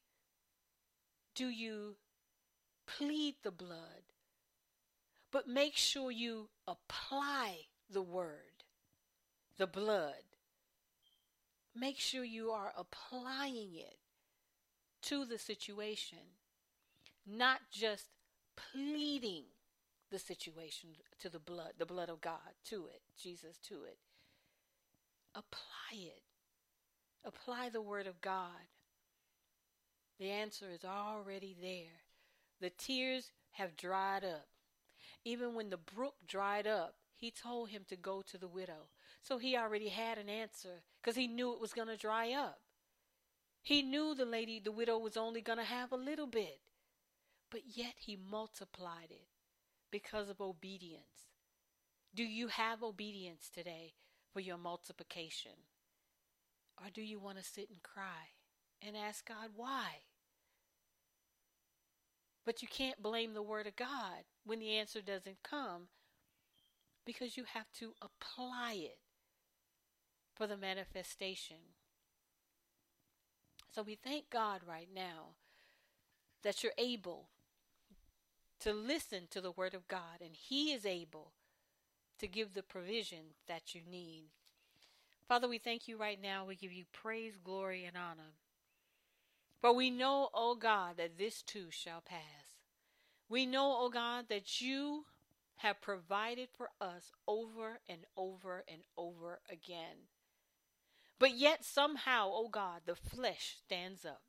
do 1.34 1.48
you 1.48 1.96
plead 2.86 3.38
the 3.42 3.50
blood, 3.50 4.04
but 5.32 5.48
make 5.48 5.76
sure 5.76 6.12
you 6.12 6.50
apply 6.68 7.62
the 7.90 8.04
word, 8.04 8.64
the 9.58 9.66
blood. 9.66 10.22
Make 11.76 11.98
sure 11.98 12.24
you 12.24 12.52
are 12.52 12.72
applying 12.78 13.74
it 13.74 14.03
to 15.04 15.26
the 15.26 15.38
situation, 15.38 16.20
not 17.26 17.60
just 17.72 18.08
pleading 18.56 19.44
the 20.12 20.20
situation 20.20 20.90
to 21.20 21.30
the 21.30 21.40
blood, 21.40 21.74
the 21.78 21.86
blood 21.86 22.10
of 22.10 22.22
God, 22.22 22.54
to 22.66 22.86
it, 22.86 23.02
Jesus, 23.18 23.58
to 23.70 23.84
it. 23.84 23.98
Apply 25.36 25.94
it. 25.94 26.22
Apply 27.26 27.70
the 27.70 27.82
word 27.82 28.06
of 28.06 28.22
God. 28.22 28.68
The 30.20 30.30
answer 30.30 30.68
is 30.72 30.86
already 30.86 31.56
there. 31.60 32.04
The 32.62 32.70
tears 32.70 33.32
have 33.52 33.76
dried 33.76 34.24
up. 34.24 34.48
Even 35.26 35.56
when 35.56 35.70
the 35.70 35.78
brook 35.78 36.16
dried 36.28 36.68
up, 36.68 36.96
he 37.16 37.32
told 37.32 37.70
him 37.70 37.84
to 37.88 37.96
go 37.96 38.22
to 38.22 38.38
the 38.38 38.48
widow. 38.48 38.90
So 39.22 39.38
he 39.38 39.58
already 39.58 39.90
had 39.90 40.18
an 40.18 40.30
answer 40.30 40.84
because 41.02 41.16
he 41.16 41.28
knew 41.28 41.54
it 41.54 41.62
was 41.62 41.74
going 41.74 41.88
to 41.88 41.98
dry 41.98 42.34
up. 42.34 42.60
He 43.64 43.82
knew 43.82 44.14
the 44.14 44.26
lady, 44.26 44.60
the 44.60 44.74
widow, 44.74 44.98
was 44.98 45.16
only 45.16 45.42
going 45.42 45.58
to 45.58 45.64
have 45.64 45.94
a 45.94 45.98
little 45.98 46.28
bit, 46.28 46.60
but 47.50 47.62
yet 47.66 47.94
he 47.96 48.18
multiplied 48.18 49.10
it 49.10 49.30
because 49.90 50.28
of 50.28 50.42
obedience. 50.42 51.32
Do 52.14 52.24
you 52.24 52.50
have 52.50 52.84
obedience 52.84 53.50
today 53.50 53.94
for 54.34 54.42
your 54.42 54.58
multiplication? 54.58 55.54
Or 56.78 56.90
do 56.94 57.02
you 57.02 57.20
want 57.20 57.38
to 57.38 57.44
sit 57.44 57.70
and 57.70 57.82
cry 57.82 58.34
and 58.82 58.98
ask 58.98 59.26
God 59.28 59.52
why? 59.56 60.02
But 62.46 62.62
you 62.62 62.68
can't 62.68 63.02
blame 63.02 63.34
the 63.34 63.42
Word 63.42 63.68
of 63.68 63.78
God 63.78 64.26
when 64.46 64.60
the 64.60 64.76
answer 64.76 65.02
doesn't 65.02 65.42
come 65.42 65.88
because 67.06 67.38
you 67.38 67.46
have 67.54 67.72
to 67.80 67.94
apply 68.02 68.74
it 68.74 68.98
for 70.36 70.48
the 70.48 70.58
manifestation. 70.58 71.58
So 73.74 73.82
we 73.82 73.96
thank 73.96 74.30
God 74.30 74.62
right 74.68 74.90
now 74.94 75.34
that 76.44 76.62
you're 76.62 76.74
able 76.78 77.30
to 78.60 78.72
listen 78.72 79.24
to 79.32 79.42
the 79.42 79.52
Word 79.52 79.74
of 79.74 79.88
God, 79.88 80.22
and 80.22 80.36
He 80.36 80.72
is 80.72 80.86
able 80.86 81.32
to 82.20 82.28
give 82.28 82.54
the 82.54 82.62
provision 82.62 83.34
that 83.48 83.74
you 83.74 83.82
need. 83.90 84.26
Father, 85.28 85.48
we 85.48 85.58
thank 85.58 85.88
you 85.88 85.98
right 85.98 86.22
now. 86.22 86.46
We 86.46 86.56
give 86.56 86.72
you 86.72 86.86
praise, 86.94 87.34
glory, 87.44 87.84
and 87.86 87.98
honor. 87.98 88.34
For 89.60 89.74
we 89.74 89.90
know, 89.90 90.30
O 90.34 90.56
God, 90.56 90.98
that 90.98 91.18
this 91.18 91.42
too 91.42 91.68
shall 91.72 92.02
pass. 92.02 92.20
We 93.28 93.46
know, 93.46 93.78
O 93.80 93.90
God, 93.90 94.26
that 94.30 94.62
you 94.62 95.06
have 95.58 95.82
provided 95.82 96.50
for 96.56 96.70
us 96.80 97.12
over 97.28 97.80
and 97.90 98.00
over 98.16 98.64
and 98.68 98.82
over 98.98 99.40
again. 99.50 100.10
But 101.24 101.38
yet, 101.38 101.64
somehow, 101.64 102.32
oh 102.34 102.50
God, 102.50 102.82
the 102.86 102.98
flesh 102.98 103.56
stands 103.64 104.04
up. 104.04 104.24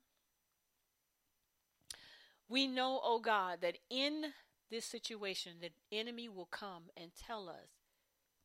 We 2.47 2.67
know, 2.67 3.01
oh 3.03 3.19
God, 3.19 3.57
that 3.63 3.79
in 3.89 4.27
this 4.71 4.85
situation, 4.85 5.57
the 5.59 5.71
enemy 5.91 6.29
will 6.29 6.45
come 6.45 6.83
and 6.95 7.11
tell 7.13 7.49
us, 7.49 7.67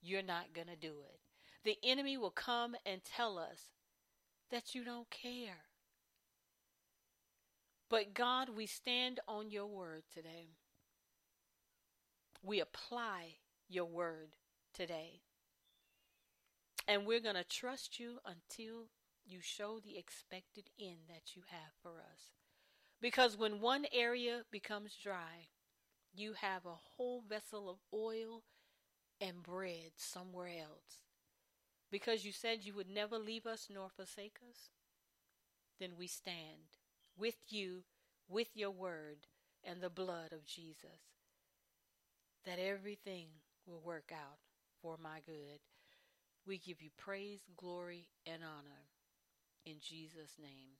you're 0.02 0.20
not 0.20 0.52
going 0.52 0.66
to 0.66 0.74
do 0.74 0.94
it. 1.04 1.20
The 1.62 1.78
enemy 1.88 2.16
will 2.16 2.32
come 2.32 2.74
and 2.84 3.02
tell 3.04 3.38
us 3.38 3.70
that 4.50 4.74
you 4.74 4.82
don't 4.82 5.10
care. 5.10 5.66
But 7.88 8.14
God, 8.14 8.48
we 8.48 8.66
stand 8.66 9.20
on 9.28 9.52
your 9.52 9.66
word 9.66 10.02
today. 10.12 10.56
We 12.42 12.58
apply 12.58 13.34
your 13.68 13.84
word 13.84 14.34
today. 14.74 15.20
And 16.90 17.06
we're 17.06 17.20
going 17.20 17.36
to 17.36 17.44
trust 17.44 18.00
you 18.00 18.18
until 18.26 18.88
you 19.24 19.38
show 19.40 19.78
the 19.78 19.96
expected 19.96 20.70
end 20.76 21.06
that 21.08 21.36
you 21.36 21.42
have 21.46 21.70
for 21.80 22.00
us. 22.00 22.30
Because 23.00 23.36
when 23.36 23.60
one 23.60 23.86
area 23.92 24.42
becomes 24.50 24.96
dry, 25.00 25.46
you 26.12 26.32
have 26.32 26.66
a 26.66 26.74
whole 26.96 27.22
vessel 27.28 27.70
of 27.70 27.76
oil 27.94 28.42
and 29.20 29.40
bread 29.40 29.92
somewhere 29.94 30.48
else. 30.48 31.04
Because 31.92 32.24
you 32.24 32.32
said 32.32 32.64
you 32.64 32.74
would 32.74 32.90
never 32.90 33.18
leave 33.18 33.46
us 33.46 33.68
nor 33.72 33.88
forsake 33.88 34.38
us, 34.50 34.70
then 35.78 35.90
we 35.96 36.08
stand 36.08 36.74
with 37.16 37.36
you, 37.50 37.84
with 38.28 38.48
your 38.54 38.72
word, 38.72 39.28
and 39.62 39.80
the 39.80 39.90
blood 39.90 40.32
of 40.32 40.44
Jesus, 40.44 41.14
that 42.44 42.58
everything 42.58 43.28
will 43.64 43.80
work 43.80 44.10
out 44.12 44.38
for 44.82 44.96
my 45.00 45.20
good. 45.24 45.60
We 46.46 46.58
give 46.58 46.82
you 46.82 46.90
praise, 46.96 47.40
glory, 47.56 48.08
and 48.26 48.42
honor. 48.42 48.88
In 49.66 49.76
Jesus' 49.80 50.36
name. 50.40 50.76